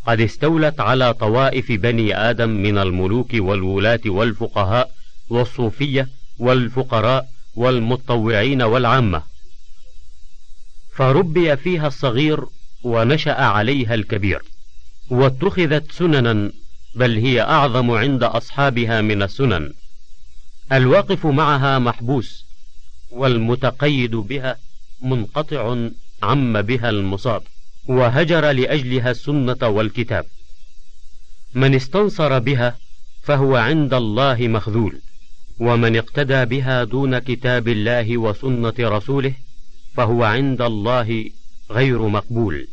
قد 0.07 0.21
استولت 0.21 0.81
على 0.81 1.15
طوائف 1.15 1.73
بني 1.73 2.17
آدم 2.17 2.49
من 2.49 2.79
الملوك 2.79 3.31
والولاة 3.35 4.01
والفقهاء 4.07 4.91
والصوفية 5.31 6.09
والفقراء 6.39 7.29
والمتطوعين 7.55 8.63
والعامة. 8.63 9.23
فربي 10.95 11.57
فيها 11.57 11.87
الصغير 11.87 12.45
ونشأ 12.83 13.41
عليها 13.43 13.95
الكبير 13.95 14.43
واتخذت 15.11 15.93
سننا 15.93 16.53
بل 16.95 17.17
هي 17.17 17.41
أعظم 17.41 17.91
عند 17.91 18.23
أصحابها 18.23 19.01
من 19.01 19.23
السنن. 19.23 19.73
الواقف 20.73 21.27
معها 21.27 21.79
محبوس 21.79 22.45
والمتقيد 23.11 24.17
بها 24.17 24.57
منقطع 25.03 25.77
عم 26.23 26.63
بها 26.63 26.91
المصاب. 26.91 27.43
وهجر 27.89 28.51
لأجلها 28.51 29.11
السنة 29.11 29.68
والكتاب. 29.68 30.26
من 31.55 31.74
استنصر 31.74 32.39
بها 32.39 32.78
فهو 33.22 33.57
عند 33.57 33.95
الله 33.95 34.37
مخذول 34.49 35.01
ومن 35.61 35.97
اقتدى 35.97 36.45
بها 36.45 36.85
دون 36.85 37.18
كتاب 37.18 37.68
الله 37.68 38.18
وسنة 38.18 38.74
رسوله 38.80 39.35
فهو 39.95 40.24
عند 40.24 40.62
الله 40.62 41.30
غير 41.70 42.09
مقبول. 42.09 42.68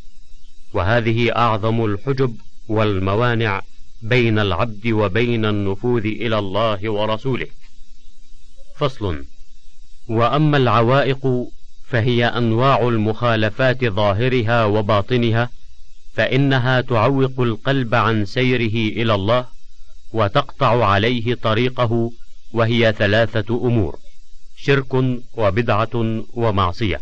وهذه 0.74 1.36
أعظم 1.36 1.86
الحجب 1.86 2.38
والموانع 2.68 3.62
بين 4.02 4.40
العبد 4.40 4.88
وبين 4.88 5.46
النفوذ 5.46 6.06
إلى 6.06 6.40
الله 6.40 6.90
ورسوله. 6.92 7.48
فصل 8.76 9.26
وأما 10.08 10.58
العوائق 10.58 11.48
فهي 11.90 12.26
أنواع 12.26 12.88
المخالفات 12.88 13.86
ظاهرها 13.86 14.66
وباطنها 14.66 15.50
فإنها 16.14 16.82
تعوق 16.82 17.40
القلب 17.40 17.96
عن 17.96 18.26
سيره 18.26 19.02
إلى 19.02 19.16
الله 19.16 19.46
وتقطع 20.14 20.86
عليه 20.86 21.34
طريقه 21.34 22.12
وهي 22.54 22.94
ثلاثة 22.98 23.68
أمور 23.68 24.00
شرك 24.56 24.94
وبدعة 25.34 26.24
ومعصية. 26.34 27.02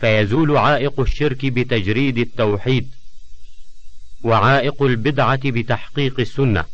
فيزول 0.00 0.56
عائق 0.56 1.00
الشرك 1.00 1.46
بتجريد 1.46 2.18
التوحيد 2.18 2.88
وعائق 4.22 4.82
البدعة 4.82 5.50
بتحقيق 5.50 6.20
السنة 6.20 6.64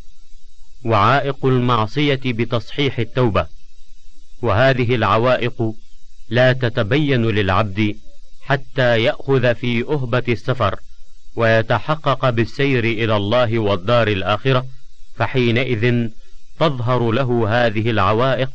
وعائق 0.85 1.45
المعصية 1.45 2.19
بتصحيح 2.25 2.99
التوبة. 2.99 3.47
وهذه 4.41 4.95
العوائق 4.95 5.73
لا 6.31 6.53
تتبين 6.53 7.25
للعبد 7.25 7.95
حتى 8.41 9.03
يأخذ 9.03 9.55
في 9.55 9.83
أهبة 9.83 10.23
السفر 10.29 10.79
ويتحقق 11.35 12.29
بالسير 12.29 12.83
إلى 12.83 13.17
الله 13.17 13.59
والدار 13.59 14.07
الآخرة 14.07 14.65
فحينئذ 15.15 16.07
تظهر 16.59 17.11
له 17.11 17.45
هذه 17.49 17.89
العوائق 17.89 18.49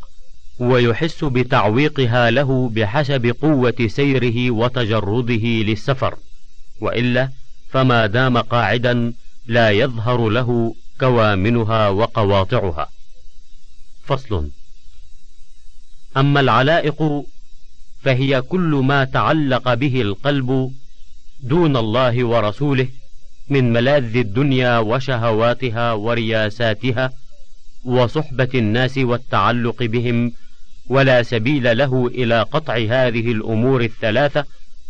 ويحس 0.59 1.25
بتعويقها 1.25 2.31
له 2.31 2.69
بحسب 2.69 3.37
قوة 3.43 3.87
سيره 3.87 4.51
وتجرده 4.51 5.45
للسفر. 5.45 6.19
وإلا 6.81 7.31
فما 7.71 8.07
دام 8.07 8.39
قاعدا 8.39 9.13
لا 9.47 9.71
يظهر 9.71 10.29
له 10.29 10.75
كوامنها 11.01 11.89
وقواطعها. 11.89 12.89
فصل. 14.05 14.49
أما 16.17 16.41
العلائق 16.41 17.27
فهي 18.07 18.43
كل 18.43 18.83
ما 18.85 19.05
تعلق 19.05 19.75
به 19.75 20.03
القلب 20.03 20.73
دون 21.41 21.77
الله 21.77 22.25
ورسوله 22.25 22.89
من 23.49 23.73
ملاذ 23.73 24.17
الدنيا 24.17 24.79
وشهواتها 24.79 25.93
ورياساتها 25.93 27.13
وصحبة 27.85 28.49
الناس 28.55 28.99
والتعلق 28.99 29.83
بهم 29.83 30.33
ولا 30.87 31.23
سبيل 31.23 31.79
له 31.79 32.07
إلى 32.07 32.43
قطع 32.43 32.77
هذه 32.77 33.33
الأمور 33.33 33.81
الثلاثة 33.85 34.45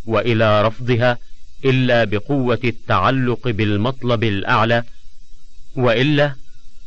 وإلى 0.05 0.61
رفضها 0.61 1.17
إلا 1.65 2.03
بقوة 2.03 2.59
التعلق 2.63 3.47
بالمطلب 3.47 4.23
الأعلى 4.23 4.83
وإلا 5.75 6.35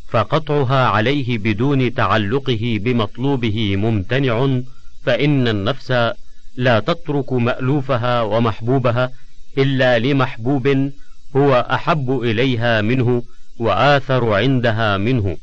فقطعها 0.09 0.87
عليه 0.87 1.39
بدون 1.39 1.95
تعلقه 1.95 2.79
بمطلوبه 2.83 3.77
ممتنع 3.77 4.61
فإن 5.05 5.49
النفس 5.49 5.93
لا 6.57 6.81
تترك 6.81 7.33
مألوفها 7.33 8.23
ومحبوبها 8.23 9.11
إلا 9.59 9.99
لمحبوب 9.99 10.91
هو 11.37 11.67
أحب 11.71 12.21
إليها 12.21 12.81
منه 12.81 13.23
وآثر 13.59 14.33
عندها 14.33 14.97
منه. 14.97 15.37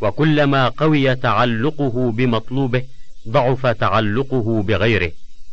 وكلما 0.00 0.68
قوي 0.68 1.14
تعلقه 1.14 2.12
بمطلوبه 2.12 2.82
ضعف 3.28 3.66
تعلقه 3.66 4.62
بغيره. 4.62 5.12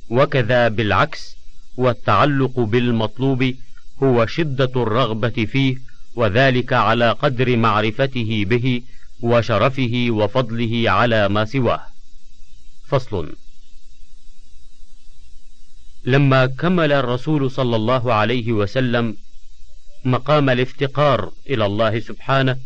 وكذا 0.09 0.67
بالعكس 0.67 1.37
والتعلق 1.77 2.59
بالمطلوب 2.59 3.53
هو 4.03 4.25
شدة 4.25 4.71
الرغبة 4.75 5.45
فيه 5.51 5.75
وذلك 6.15 6.73
على 6.73 7.11
قدر 7.11 7.57
معرفته 7.57 8.45
به 8.47 8.81
وشرفه 9.21 10.07
وفضله 10.09 10.83
على 10.91 11.29
ما 11.29 11.45
سواه. 11.45 11.81
فصل. 12.87 13.35
لما 16.03 16.45
كمل 16.45 16.91
الرسول 16.91 17.51
صلى 17.51 17.75
الله 17.75 18.13
عليه 18.13 18.51
وسلم 18.51 19.17
مقام 20.05 20.49
الافتقار 20.49 21.31
إلى 21.49 21.65
الله 21.65 21.99
سبحانه 21.99 22.57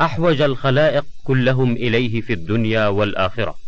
أحوج 0.00 0.40
الخلائق 0.40 1.04
كلهم 1.24 1.72
إليه 1.72 2.20
في 2.20 2.32
الدنيا 2.32 2.86
والآخرة. 2.88 3.58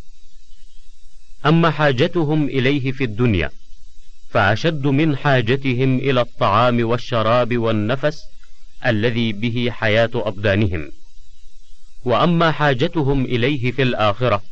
أما 1.46 1.70
حاجتهم 1.70 2.44
إليه 2.44 2.92
في 2.92 3.04
الدنيا 3.04 3.50
فأشد 4.30 4.86
من 4.86 5.16
حاجتهم 5.16 5.98
إلى 5.98 6.20
الطعام 6.20 6.88
والشراب 6.88 7.58
والنفس 7.58 8.22
الذي 8.86 9.32
به 9.32 9.68
حياة 9.70 10.10
أبدانهم. 10.14 10.92
وأما 12.04 12.52
حاجتهم 12.52 13.24
إليه 13.24 13.72
في 13.72 13.82
الآخرة 13.82 14.42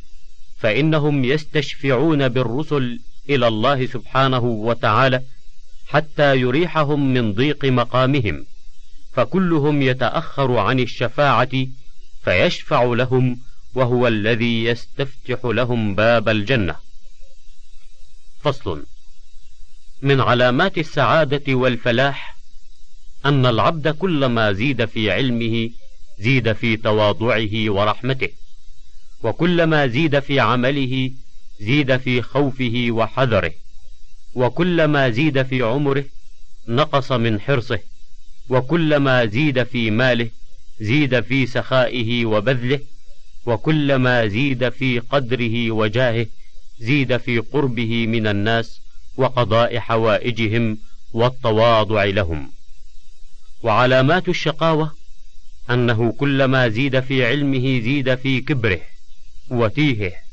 فإنهم 0.57 1.25
يستشفعون 1.25 2.27
بالرسل 2.27 2.99
إلى 3.29 3.47
الله 3.47 3.85
سبحانه 3.85 4.43
وتعالى 4.43 5.21
حتى 5.87 6.35
يريحهم 6.35 7.13
من 7.13 7.33
ضيق 7.33 7.65
مقامهم 7.65 8.45
فكلهم 9.13 9.81
يتأخر 9.81 10.57
عن 10.57 10.79
الشفاعة 10.79 11.67
فيشفع 12.23 12.83
لهم 12.83 13.39
وهو 13.73 14.07
الذي 14.07 14.63
يستفتح 14.63 15.39
لهم 15.45 15.95
باب 15.95 16.29
الجنة. 16.29 16.75
فصل 18.41 18.85
من 20.01 20.21
علامات 20.21 20.77
السعادة 20.77 21.55
والفلاح 21.55 22.37
أن 23.25 23.45
العبد 23.45 23.87
كلما 23.87 24.51
زيد 24.51 24.85
في 24.85 25.11
علمه 25.11 25.69
زيد 26.19 26.53
في 26.53 26.77
تواضعه 26.77 27.69
ورحمته 27.69 28.29
وكلما 29.23 29.87
زيد 29.87 30.19
في 30.19 30.39
عمله 30.39 31.11
زيد 31.59 31.97
في 31.97 32.21
خوفه 32.21 32.87
وحذره 32.89 33.51
وكلما 34.35 35.09
زيد 35.09 35.43
في 35.43 35.61
عمره 35.61 36.05
نقص 36.67 37.11
من 37.11 37.41
حرصه 37.41 37.79
وكلما 38.49 39.25
زيد 39.25 39.63
في 39.63 39.91
ماله 39.91 40.29
زيد 40.79 41.19
في 41.19 41.45
سخائه 41.45 42.25
وبذله 42.25 42.79
وكلما 43.45 44.27
زيد 44.27 44.69
في 44.69 44.99
قدره 44.99 45.71
وجاهه 45.71 46.25
زيد 46.79 47.17
في 47.17 47.39
قربه 47.39 48.07
من 48.07 48.27
الناس 48.27 48.81
وقضاء 49.17 49.79
حوائجهم 49.79 50.77
والتواضع 51.13 52.03
لهم. 52.03 52.51
وعلامات 53.63 54.29
الشقاوة 54.29 54.95
أنه 55.69 56.11
كلما 56.11 56.69
زيد 56.69 56.99
في 56.99 57.25
علمه 57.25 57.79
زيد 57.79 58.15
في 58.15 58.41
كبره 58.41 58.81
وتيهه. 59.49 60.24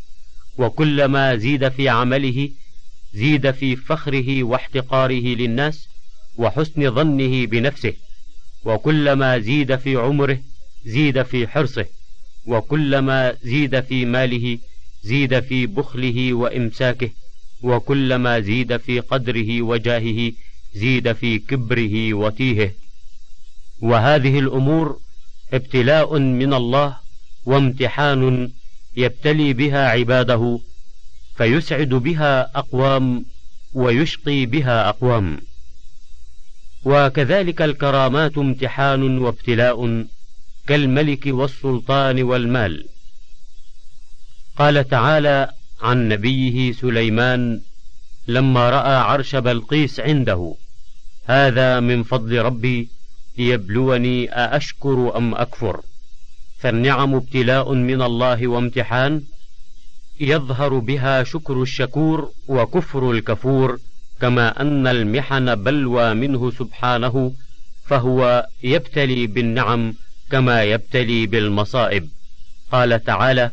وكلما 0.59 1.37
زيد 1.37 1.69
في 1.69 1.89
عمله 1.89 2.51
زيد 3.15 3.51
في 3.51 3.77
فخره 3.77 4.43
واحتقاره 4.43 5.35
للناس 5.35 5.89
وحسن 6.37 6.91
ظنه 6.91 7.47
بنفسه. 7.47 7.95
وكلما 8.65 9.39
زيد 9.39 9.77
في 9.77 9.97
عمره 9.97 10.39
زيد 10.85 11.23
في 11.23 11.49
حرصه. 11.49 11.87
وكلما 12.47 13.37
زيد 13.43 13.81
في 13.81 14.05
ماله 14.05 14.59
زيد 15.03 15.41
في 15.41 15.67
بخله 15.67 16.35
وإمساكه. 16.35 17.11
وكلما 17.63 18.41
زيد 18.41 18.77
في 18.77 19.01
قدره 19.01 19.63
وجاهه 19.63 20.33
زيد 20.75 21.13
في 21.13 21.39
كبره 21.39 22.15
وتيهه. 22.15 22.71
وهذه 23.81 24.39
الأمور 24.39 24.99
ابتلاء 25.53 26.19
من 26.19 26.55
الله 26.55 26.97
وامتحان 27.47 28.51
يبتلي 28.97 29.53
بها 29.53 29.89
عباده 29.89 30.61
فيسعد 31.37 31.89
بها 31.89 32.59
أقوام 32.59 33.25
ويشقي 33.75 34.47
بها 34.47 34.89
أقوام. 34.89 35.41
وكذلك 36.85 37.63
الكرامات 37.63 38.39
امتحان 38.39 39.19
وابتلاء 39.19 40.07
كالملك 40.67 41.27
والسلطان 41.27 42.23
والمال. 42.23 42.87
قال 44.57 44.89
تعالى 44.89 45.53
عن 45.83 46.09
نبيه 46.09 46.73
سليمان 46.73 47.61
لما 48.29 48.71
رأى 48.71 48.95
عرش 48.95 49.37
بلقيس 49.37 50.01
عنده 50.01 50.55
هذا 51.25 51.81
من 51.81 52.03
فضل 52.03 52.39
ربي 52.39 52.89
ليبلوني 53.39 54.33
أأشكر 54.33 55.17
أم 55.17 55.35
أكفر. 55.35 55.81
فالنعم 56.63 57.15
ابتلاء 57.15 57.73
من 57.73 58.03
الله 58.03 58.49
وامتحان 58.49 59.23
يظهر 60.21 60.79
بها 60.79 61.25
شكر 61.25 61.63
الشكور 61.63 62.31
وكفر 62.49 63.11
الكفور 63.11 63.79
كما 64.21 64.61
أن 64.61 64.87
المحن 64.87 65.55
بلوى 65.55 66.15
منه 66.15 66.51
سبحانه 66.51 67.33
فهو 67.87 68.47
يبتلي 68.63 69.27
بالنعم 69.27 69.95
كما 70.31 70.63
يبتلي 70.63 71.27
بالمصائب. 71.27 72.09
قال 72.73 73.05
تعالى 73.05 73.51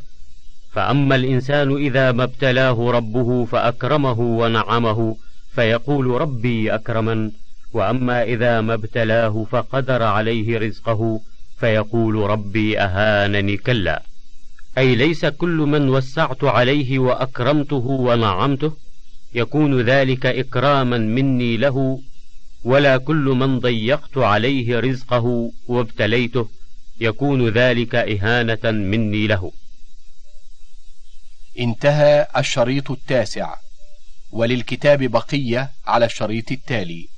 فأما 0.71 1.15
الإنسان 1.15 1.75
إذا 1.75 2.11
ما 2.11 2.23
ابتلاه 2.23 2.91
ربه 2.91 3.45
فأكرمه 3.45 4.19
ونعمه 4.19 5.15
فيقول 5.55 6.05
ربي 6.21 6.75
أكرمن 6.75 7.31
وأما 7.73 8.23
إذا 8.23 8.61
ما 8.61 8.73
ابتلاه 8.73 9.45
فقدر 9.51 10.03
عليه 10.03 10.59
رزقه 10.59 11.21
فيقول 11.59 12.15
ربي 12.15 12.79
أهانني 12.79 13.57
كلا. 13.57 14.03
أي 14.77 14.95
ليس 14.95 15.25
كل 15.25 15.57
من 15.57 15.89
وسعت 15.89 16.43
عليه 16.43 16.99
وأكرمته 16.99 17.75
ونعمته 17.75 18.73
يكون 19.35 19.81
ذلك 19.81 20.25
إكراما 20.25 20.97
مني 20.97 21.57
له 21.57 22.01
ولا 22.63 22.97
كل 22.97 23.25
من 23.41 23.59
ضيقت 23.59 24.17
عليه 24.17 24.79
رزقه 24.79 25.51
وابتليته 25.67 26.49
يكون 27.01 27.49
ذلك 27.49 27.95
إهانة 27.95 28.71
مني 28.71 29.27
له. 29.27 29.51
انتهى 31.59 32.27
الشريط 32.37 32.91
التاسع. 32.91 33.55
وللكتاب 34.31 35.03
بقية 35.03 35.71
على 35.87 36.05
الشريط 36.05 36.51
التالي. 36.51 37.08